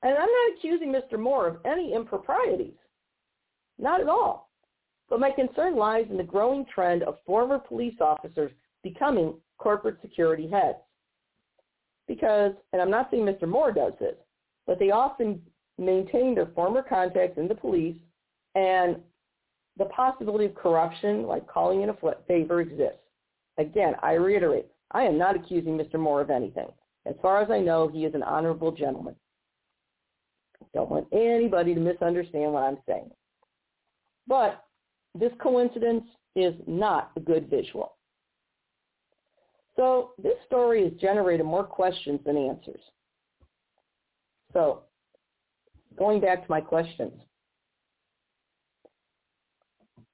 [0.03, 1.19] And I'm not accusing Mr.
[1.19, 2.75] Moore of any improprieties.
[3.79, 4.51] Not at all.
[5.09, 8.53] But my concern lies in the growing trend of former police officers
[8.83, 10.79] becoming corporate security heads.
[12.07, 13.49] Because, and I'm not saying Mr.
[13.49, 14.15] Moore does this,
[14.67, 15.41] but they often
[15.79, 17.97] maintain their former contacts in the police
[18.55, 18.97] and
[19.77, 21.97] the possibility of corruption, like calling in a
[22.29, 22.99] favor, exists.
[23.59, 25.99] Again, I reiterate, I am not accusing Mr.
[25.99, 26.69] Moore of anything.
[27.07, 29.17] As far as I know, he is an honorable gentleman.
[30.63, 33.11] I Don't want anybody to misunderstand what I'm saying.
[34.27, 34.65] But
[35.15, 37.97] this coincidence is not a good visual.
[39.77, 42.81] So this story has generated more questions than answers.
[44.53, 44.83] So
[45.99, 47.13] going back to my questions.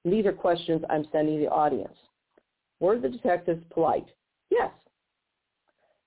[0.03, 1.95] These are questions I'm sending the audience.
[2.79, 4.07] Were the detectives polite?
[4.49, 4.71] Yes.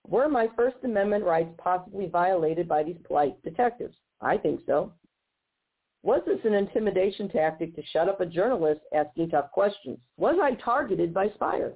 [0.07, 3.94] Were my First Amendment rights possibly violated by these polite detectives?
[4.20, 4.92] I think so.
[6.02, 9.98] Was this an intimidation tactic to shut up a journalist asking tough questions?
[10.16, 11.74] Was I targeted by Spire?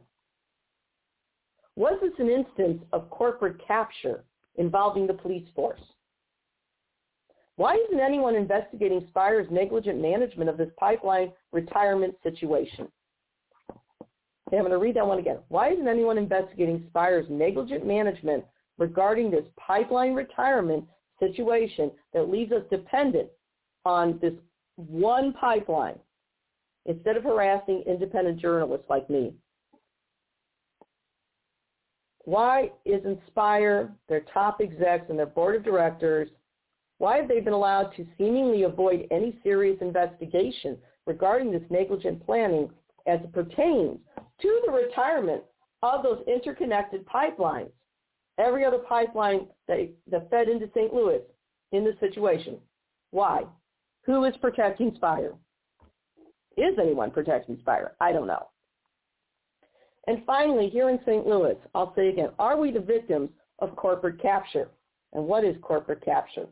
[1.79, 4.25] Was this an instance of corporate capture
[4.57, 5.81] involving the police force?
[7.55, 12.89] Why isn't anyone investigating Spire's negligent management of this pipeline retirement situation?
[13.71, 15.39] Okay, I'm going to read that one again.
[15.51, 18.45] Why isn't anyone investigating Spire's negligent management
[18.77, 20.85] regarding this pipeline retirement
[21.21, 23.29] situation that leaves us dependent
[23.85, 24.35] on this
[24.75, 26.01] one pipeline
[26.87, 29.33] instead of harassing independent journalists like me?
[32.29, 36.29] Why is Inspire, their top execs and their board of directors,
[36.99, 40.77] why have they been allowed to seemingly avoid any serious investigation
[41.07, 42.69] regarding this negligent planning
[43.07, 43.99] as it pertains
[44.43, 45.43] to the retirement
[45.83, 47.71] of those interconnected pipelines.
[48.37, 50.93] Every other pipeline that, that fed into St.
[50.93, 51.23] Louis
[51.73, 52.59] in this situation.
[53.11, 53.45] Why?
[54.03, 55.33] Who is protecting Spire?
[56.59, 57.93] Is anyone protecting Spire?
[58.03, 58.49] I don't know.
[60.09, 61.27] And finally, here in St.
[61.27, 63.29] Louis, I'll say again, are we the victims
[63.59, 64.71] of corporate capture?
[65.13, 66.47] And what is corporate capture?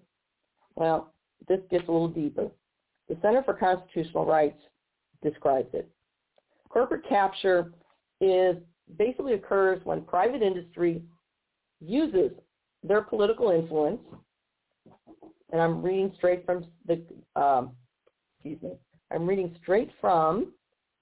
[0.75, 1.15] Well,
[1.49, 2.51] this gets a little deeper.
[3.09, 4.61] The Center for Constitutional Rights
[5.23, 5.89] describes it.
[6.69, 7.73] Corporate capture
[8.21, 8.57] is
[8.99, 11.03] basically occurs when private industry
[11.81, 12.33] uses
[12.83, 14.03] their political influence,
[15.51, 17.03] and I'm reading straight from the,
[17.41, 17.71] um,
[18.39, 18.73] excuse me,
[19.11, 20.53] I'm reading straight from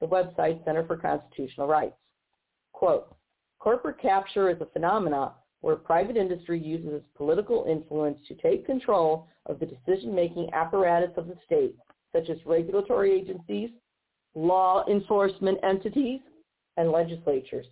[0.01, 1.97] the website Center for Constitutional Rights.
[2.75, 3.17] Quote,
[3.61, 9.29] corporate capture is a phenomenon where private industry uses its political influence to take control
[9.47, 11.77] of the decision-making apparatus of the state,
[12.13, 13.71] such as regulatory agencies,
[14.35, 16.21] law enforcement entities,
[16.77, 17.67] and legislatures.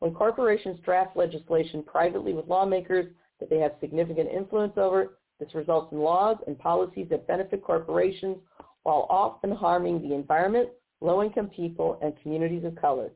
[0.00, 5.92] When corporations draft legislation privately with lawmakers that they have significant influence over, this results
[5.92, 8.38] in laws and policies that benefit corporations
[8.82, 10.70] while often harming the environment,
[11.02, 13.10] low-income people, and communities of color.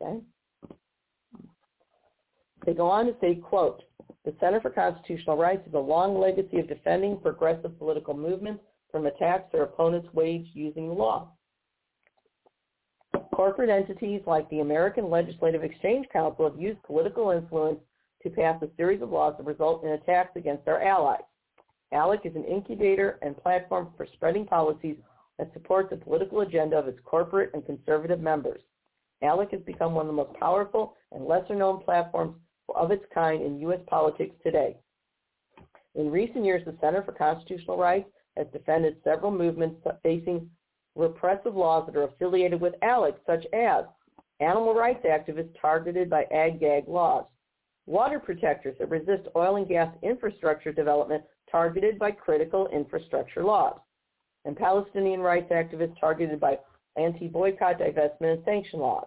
[0.00, 0.20] Okay?
[2.64, 3.82] They go on to say, quote,
[4.24, 9.06] the Center for Constitutional Rights has a long legacy of defending progressive political movements from
[9.06, 11.30] attacks their opponents wage using law.
[13.32, 17.78] Corporate entities like the American Legislative Exchange Council have used political influence
[18.22, 21.20] to pass a series of laws that result in attacks against our allies.
[21.92, 24.96] ALEC is an incubator and platform for spreading policies
[25.38, 28.62] that support the political agenda of its corporate and conservative members.
[29.22, 32.36] ALEC has become one of the most powerful and lesser-known platforms
[32.74, 33.80] of its kind in U.S.
[33.86, 34.76] politics today.
[35.94, 40.50] In recent years, the Center for Constitutional Rights has defended several movements facing
[40.94, 43.84] repressive laws that are affiliated with ALEC, such as
[44.40, 47.24] animal rights activists targeted by ag-gag laws,
[47.86, 53.78] water protectors that resist oil and gas infrastructure development targeted by critical infrastructure laws,
[54.44, 56.58] and Palestinian rights activists targeted by
[56.96, 59.06] anti-boycott, divestment, and sanction laws.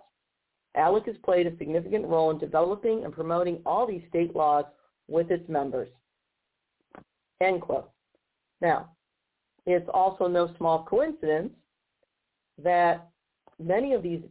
[0.78, 4.66] ALEC has played a significant role in developing and promoting all these state laws
[5.08, 5.90] with its members.
[7.42, 7.90] End quote.
[8.62, 8.92] Now,
[9.66, 11.52] it's also no small coincidence
[12.62, 13.10] that
[13.60, 14.22] many of these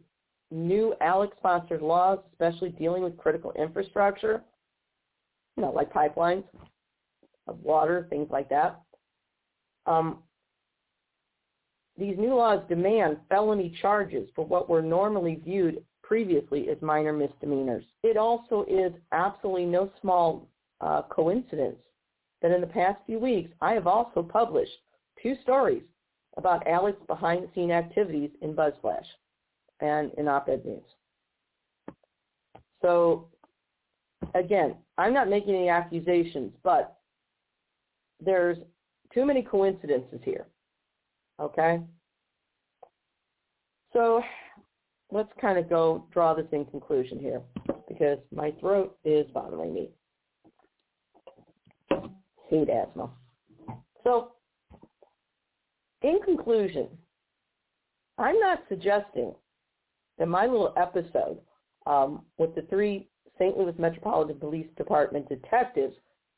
[0.51, 4.41] new ALEC-sponsored laws, especially dealing with critical infrastructure,
[5.57, 6.43] you know, like pipelines
[7.47, 8.81] of water, things like that,
[9.85, 10.19] um,
[11.99, 17.83] these new laws demand felony charges for what were normally viewed previously as minor misdemeanors.
[18.03, 20.47] It also is absolutely no small
[20.81, 21.77] uh, coincidence
[22.41, 24.71] that in the past few weeks, I have also published
[25.21, 25.83] two stories
[26.37, 29.05] about ALEC's behind-the-scene activities in BuzzFlash
[29.81, 30.81] and in OpEdNews.
[32.81, 33.27] So
[34.35, 36.97] again, I'm not making any accusations, but
[38.19, 38.57] there's
[39.13, 40.47] too many coincidences here.
[41.39, 41.81] Okay?
[43.93, 44.21] So
[45.11, 47.41] let's kind of go draw this in conclusion here
[47.87, 49.89] because my throat is bothering me.
[52.49, 53.09] Hate asthma.
[54.03, 54.33] So
[56.01, 56.87] in conclusion,
[58.17, 59.33] I'm not suggesting
[60.17, 61.39] that my little episode
[61.87, 63.57] um, with the three St.
[63.57, 65.95] Louis Metropolitan Police Department detectives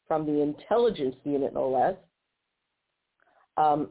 [0.07, 1.95] from the intelligence unit, no less,
[3.57, 3.89] um,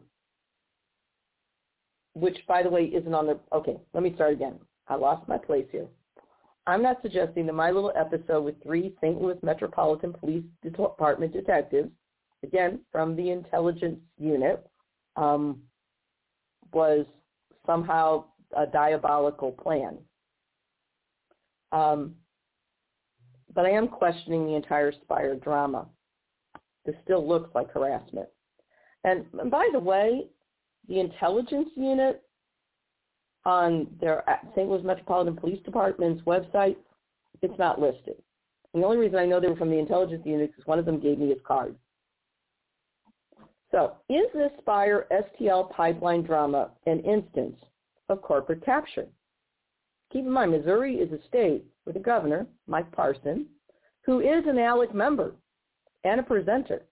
[2.21, 4.59] which, by the way, isn't on the, okay, let me start again.
[4.89, 5.87] I lost my place here.
[6.67, 9.21] I'm not suggesting that my little episode with three St.
[9.21, 11.91] Louis Metropolitan Police Department detectives,
[12.43, 14.65] again, from the intelligence unit,
[15.17, 15.61] um,
[16.73, 17.07] was
[17.67, 18.25] somehow
[18.57, 19.99] a diabolical plan.
[21.73, 22.15] Um,
[23.55, 25.87] but I am questioning the entire Spire drama.
[26.85, 28.29] This still looks like harassment.
[29.05, 30.27] And, and by the way,
[30.91, 32.23] the intelligence unit
[33.47, 34.69] on their uh, St.
[34.69, 36.77] Louis Metropolitan Police Department's website,
[37.41, 38.17] it's not listed.
[38.75, 41.01] The only reason I know they were from the intelligence unit is one of them
[41.01, 41.77] gave me his card.
[43.71, 47.57] So is this Spire STL pipeline drama an instance
[48.09, 49.07] of corporate capture?
[50.13, 53.47] Keep in mind, Missouri is a state with a governor, Mike Parson,
[54.05, 55.37] who is an ALEC member
[56.03, 56.83] and a presenter,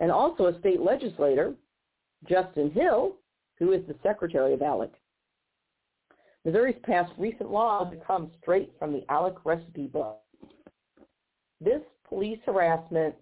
[0.00, 1.54] and also a state legislator,
[2.28, 3.16] Justin Hill,
[3.58, 4.90] who is the secretary of ALEC.
[6.44, 10.20] Missouri's passed recent laws that come straight from the ALEC recipe book.
[11.60, 13.14] This police harassment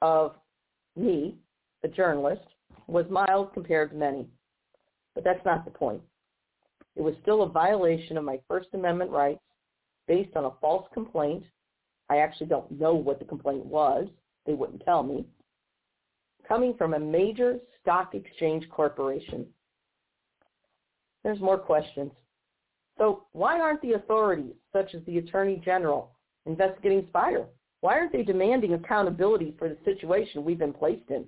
[0.00, 0.36] of
[0.96, 1.36] me,
[1.84, 2.46] a journalist,
[2.86, 4.28] was mild compared to many.
[5.14, 6.02] But that's not the point.
[6.94, 9.40] It was still a violation of my First Amendment rights
[10.06, 11.44] based on a false complaint.
[12.08, 14.06] I actually don't know what the complaint was.
[14.46, 15.26] They wouldn't tell me.
[16.46, 19.46] Coming from a major stock exchange corporation.
[21.24, 22.12] There's more questions.
[22.98, 26.12] So why aren't the authorities, such as the Attorney General,
[26.46, 27.46] investigating Spire?
[27.80, 31.26] Why aren't they demanding accountability for the situation we've been placed in?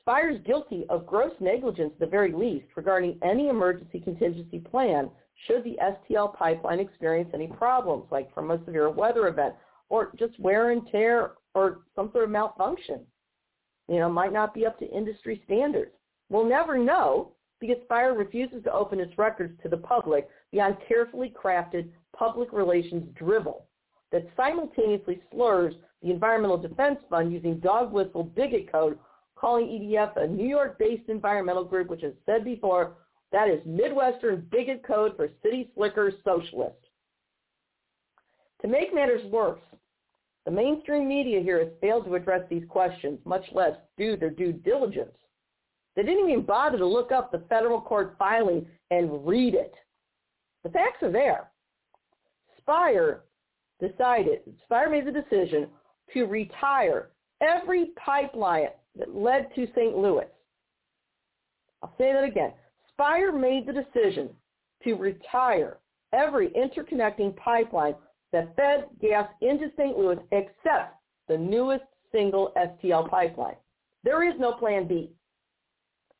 [0.00, 5.08] Spire is guilty of gross negligence at the very least regarding any emergency contingency plan
[5.46, 9.54] should the STL pipeline experience any problems, like from a severe weather event
[9.88, 13.06] or just wear and tear or some sort of malfunction.
[13.88, 15.92] You know, might not be up to industry standards.
[16.28, 21.32] We'll never know because Spire refuses to open its records to the public beyond carefully
[21.32, 23.66] crafted public relations drivel
[24.10, 28.98] that simultaneously slurs the Environmental Defense Fund using dog whistle bigot code
[29.36, 32.94] calling EDF a New York-based environmental group, which has said before,
[33.32, 36.76] that is Midwestern bigot code for city slicker socialist.
[38.60, 39.60] To make matters worse,
[40.44, 44.52] the mainstream media here has failed to address these questions, much less do their due
[44.52, 45.14] diligence.
[45.94, 49.74] They didn't even bother to look up the federal court filing and read it.
[50.64, 51.50] The facts are there.
[52.58, 53.22] Spire
[53.80, 55.68] decided, Spire made the decision
[56.14, 59.96] to retire every pipeline that led to St.
[59.96, 60.26] Louis.
[61.82, 62.52] I'll say that again.
[62.92, 64.30] Spire made the decision
[64.84, 65.78] to retire
[66.12, 67.94] every interconnecting pipeline
[68.32, 69.96] that fed gas into St.
[69.96, 70.96] Louis except
[71.28, 73.56] the newest single STL pipeline.
[74.04, 75.10] There is no plan B.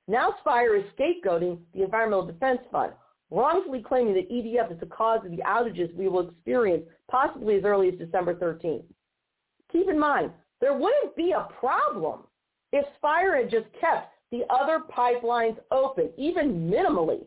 [0.08, 2.92] Now Spire is scapegoating the Environmental Defense Fund,
[3.30, 7.64] wrongfully claiming that EDF is the cause of the outages we will experience possibly as
[7.64, 8.84] early as December 13th.
[9.70, 10.30] Keep in mind,
[10.60, 12.20] there wouldn't be a problem
[12.72, 17.26] if Spire had just kept the other pipelines open, even minimally.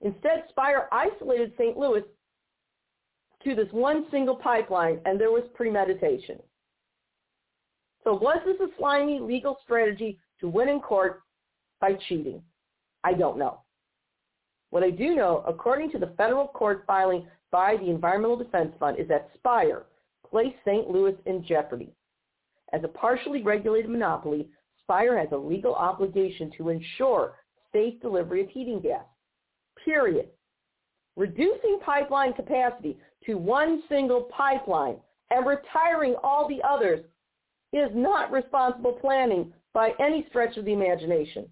[0.00, 1.76] Instead, Spire isolated St.
[1.76, 2.02] Louis
[3.44, 6.38] to this one single pipeline, and there was premeditation.
[8.04, 11.22] So was this a slimy legal strategy to win in court
[11.80, 12.42] by cheating?
[13.04, 13.60] I don't know.
[14.70, 18.98] What I do know, according to the federal court filing by the Environmental Defense Fund,
[18.98, 19.84] is that Spire
[20.28, 20.88] placed St.
[20.88, 21.94] Louis in jeopardy.
[22.72, 24.48] As a partially regulated monopoly,
[24.82, 27.36] Spire has a legal obligation to ensure
[27.72, 29.04] safe delivery of heating gas.
[29.84, 30.28] Period.
[31.18, 32.96] Reducing pipeline capacity
[33.26, 34.98] to one single pipeline
[35.30, 37.04] and retiring all the others
[37.72, 41.46] is not responsible planning by any stretch of the imagination.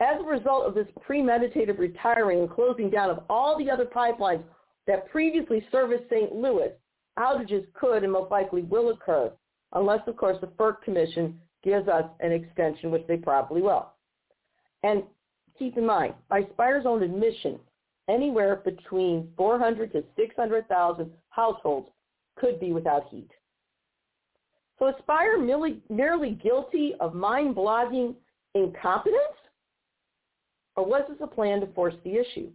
[0.00, 4.44] As a result of this premeditated retiring and closing down of all the other pipelines
[4.86, 6.30] that previously serviced St.
[6.30, 6.72] Louis,
[7.18, 9.32] outages could and most likely will occur,
[9.72, 13.88] unless, of course, the FERC Commission gives us an extension, which they probably will.
[14.82, 15.04] And
[15.58, 17.58] keep in mind, by Spire's own admission,
[18.08, 21.88] anywhere between 400 to 600,000 households
[22.36, 23.30] could be without heat.
[24.78, 28.14] So is Spire merely, merely guilty of mind-blogging
[28.54, 29.18] incompetence?
[30.74, 32.50] Or was this a plan to force the issue?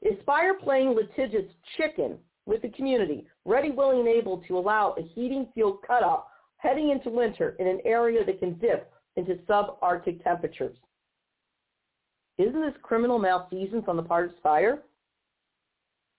[0.00, 5.02] Is Spire playing litigious chicken with the community, ready, willing, and able to allow a
[5.02, 6.24] heating fuel cutoff
[6.58, 10.76] heading into winter in an area that can dip into subarctic temperatures?
[12.38, 14.82] Isn't this criminal malfeasance on the part of Spire?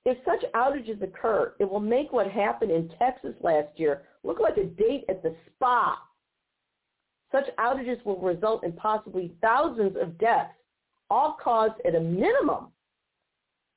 [0.06, 4.58] If such outages occur, it will make what happened in Texas last year look like
[4.58, 6.00] a date at the spa.
[7.32, 10.54] Such outages will result in possibly thousands of deaths,
[11.10, 12.68] all caused at a minimum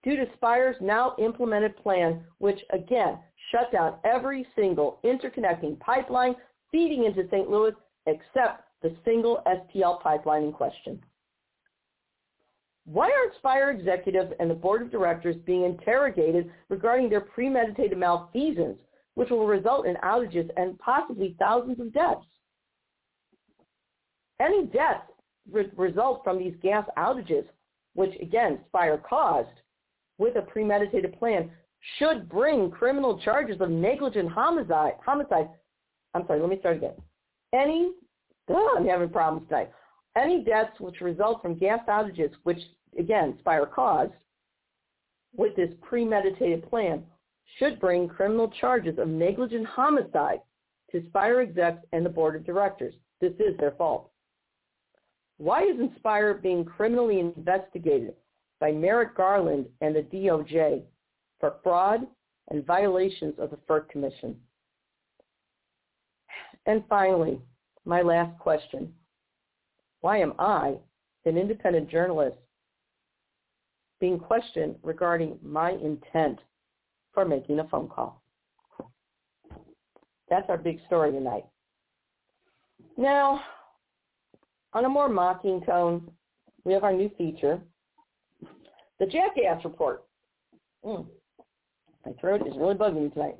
[0.05, 3.19] due to Spire's now implemented plan, which again
[3.51, 6.37] shut down every single interconnecting pipeline
[6.71, 7.51] feeding into St.
[7.51, 7.73] Louis
[8.07, 11.03] except the single STL pipeline in question.
[12.91, 18.79] Why aren't Spire executives and the board of directors being interrogated regarding their premeditated malfeasance,
[19.15, 22.25] which will result in outages and possibly thousands of deaths?
[24.41, 25.11] Any deaths
[25.53, 27.45] re- result from these gas outages,
[27.95, 29.49] which again Spire caused
[30.17, 31.51] with a premeditated plan,
[31.99, 34.95] should bring criminal charges of negligent homicide.
[35.05, 35.51] Homicide.
[36.15, 36.41] I'm sorry.
[36.41, 36.95] Let me start again.
[37.53, 37.93] Any.
[38.49, 39.73] Oh, I'm having problems tonight.
[40.17, 42.59] Any deaths which result from gas outages, which
[42.99, 44.13] again, Spire caused,
[45.37, 47.03] with this premeditated plan,
[47.59, 50.41] should bring criminal charges of negligent homicide
[50.91, 52.95] to Spire execs and the board of directors.
[53.21, 54.11] This is their fault.
[55.39, 58.15] Why isn't Spire being criminally investigated
[58.61, 60.83] by Merrick Garland and the DOJ
[61.39, 62.07] for fraud
[62.51, 64.37] and violations of the FERC Commission?
[66.67, 67.41] And finally,
[67.85, 68.93] my last question.
[70.01, 70.77] Why am I,
[71.25, 72.37] an independent journalist,
[74.01, 76.39] being questioned regarding my intent
[77.13, 78.23] for making a phone call.
[80.31, 81.45] That's our big story tonight.
[82.97, 83.41] Now,
[84.73, 86.11] on a more mocking tone,
[86.65, 87.61] we have our new feature,
[88.99, 90.05] the Jackass Report.
[90.85, 91.07] Mm,
[92.05, 93.37] my throat is really bugging me tonight.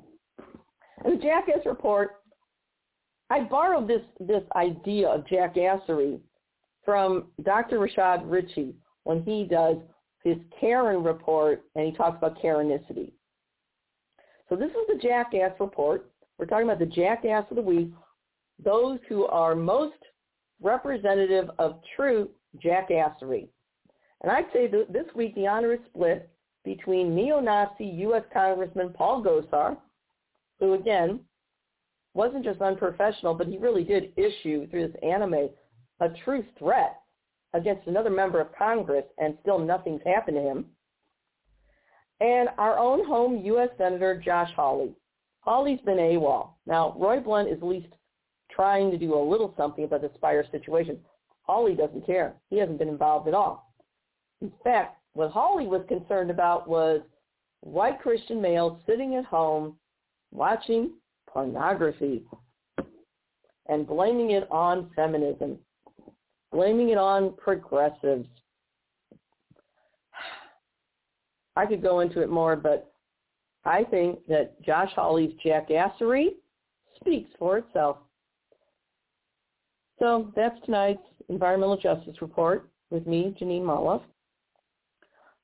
[1.05, 2.21] And the Jackass Report,
[3.29, 6.19] I borrowed this, this idea of jackassery
[6.83, 7.79] from Dr.
[7.79, 8.73] Rashad Richey
[9.03, 9.77] when he does
[10.23, 13.11] his Karen report, and he talks about Karenicity.
[14.49, 16.11] So this is the Jackass report.
[16.37, 17.91] We're talking about the Jackass of the week,
[18.63, 19.97] those who are most
[20.61, 22.29] representative of true
[22.63, 23.47] jackassery.
[24.21, 26.29] And I'd say that this week the honor is split
[26.65, 28.23] between neo-Nazi U.S.
[28.33, 29.77] Congressman Paul Gosar,
[30.59, 31.21] who again
[32.13, 35.49] wasn't just unprofessional, but he really did issue through this anime
[36.01, 36.99] a true threat
[37.53, 40.65] against another member of Congress and still nothing's happened to him.
[42.21, 43.69] And our own home U.S.
[43.77, 44.93] Senator Josh Hawley.
[45.41, 46.51] Hawley's been AWOL.
[46.65, 47.87] Now, Roy Blunt is at least
[48.51, 50.99] trying to do a little something about the Spire situation.
[51.43, 52.35] Hawley doesn't care.
[52.49, 53.73] He hasn't been involved at all.
[54.41, 57.01] In fact, what Hawley was concerned about was
[57.61, 59.75] white Christian males sitting at home
[60.31, 60.91] watching
[61.27, 62.23] pornography
[63.67, 65.57] and blaming it on feminism
[66.51, 68.27] blaming it on progressives.
[71.55, 72.91] I could go into it more, but
[73.65, 76.29] I think that Josh Hawley's jackassery
[76.95, 77.97] speaks for itself.
[79.99, 84.01] So that's tonight's Environmental Justice Report with me, Jeanine Molloff.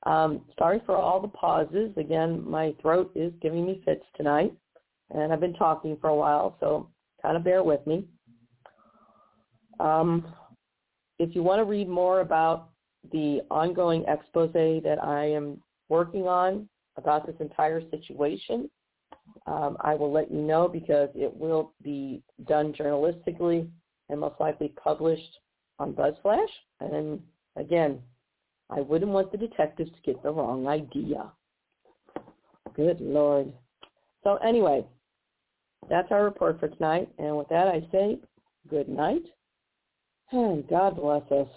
[0.04, 1.90] Um, sorry for all the pauses.
[1.96, 4.54] Again, my throat is giving me fits tonight,
[5.10, 6.88] and I've been talking for a while, so
[7.20, 8.06] kind of bear with me.
[9.78, 10.32] Um,
[11.18, 12.70] if you want to read more about
[13.12, 18.70] the ongoing expose that I am working on about this entire situation,
[19.46, 23.68] um, I will let you know because it will be done journalistically
[24.08, 25.40] and most likely published
[25.78, 26.46] on BuzzFlash.
[26.80, 27.20] And
[27.56, 28.00] again,
[28.70, 31.30] I wouldn't want the detectives to get the wrong idea.
[32.74, 33.52] Good Lord.
[34.24, 34.84] So anyway,
[35.88, 37.08] that's our report for tonight.
[37.18, 38.18] And with that, I say
[38.68, 39.22] good night
[40.32, 41.48] God bless us.